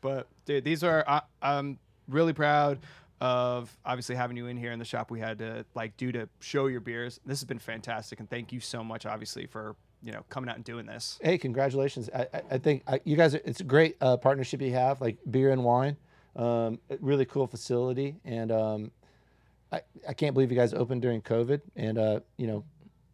[0.00, 1.78] But dude, these are I, I'm
[2.08, 2.78] really proud
[3.20, 6.28] of obviously having you in here in the shop we had to like do to
[6.40, 7.20] show your beers.
[7.26, 10.56] This has been fantastic, and thank you so much, obviously, for you know coming out
[10.56, 11.18] and doing this.
[11.22, 12.08] Hey, congratulations!
[12.14, 15.00] I, I, I think I, you guys, are, it's a great uh, partnership you have,
[15.00, 15.96] like beer and wine.
[16.36, 18.90] Um, really cool facility, and um,
[19.72, 22.64] I, I can't believe you guys opened during COVID, and uh, you know,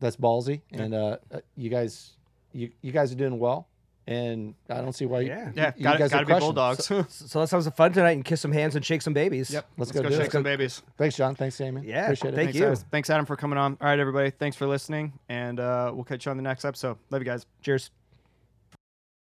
[0.01, 0.61] that's ballsy.
[0.73, 2.13] And uh, uh, you guys,
[2.53, 3.69] you, you guys are doing well.
[4.07, 5.21] And I don't see why.
[5.21, 5.51] You, Yeah.
[5.55, 6.41] Yeah, you got guys got to are be crushing.
[6.47, 6.85] bulldogs.
[6.87, 9.51] So, so let's have some fun tonight and kiss some hands and shake some babies.
[9.51, 9.67] Yep.
[9.79, 10.33] Let's Let's go go do shake it.
[10.33, 10.83] some babies.
[10.99, 11.35] Thanks, John.
[11.35, 11.83] Thanks, Damon.
[11.85, 12.37] Yeah, Appreciate it.
[12.37, 12.67] thank Thanks, you.
[12.67, 12.85] Adam.
[12.91, 13.79] Thanks, Adam, for coming on.
[13.81, 14.31] All right, everybody.
[14.31, 16.99] Thanks for listening, and uh, we'll catch you on the next episode.
[17.11, 17.47] Love you guys.
[17.63, 17.91] Cheers.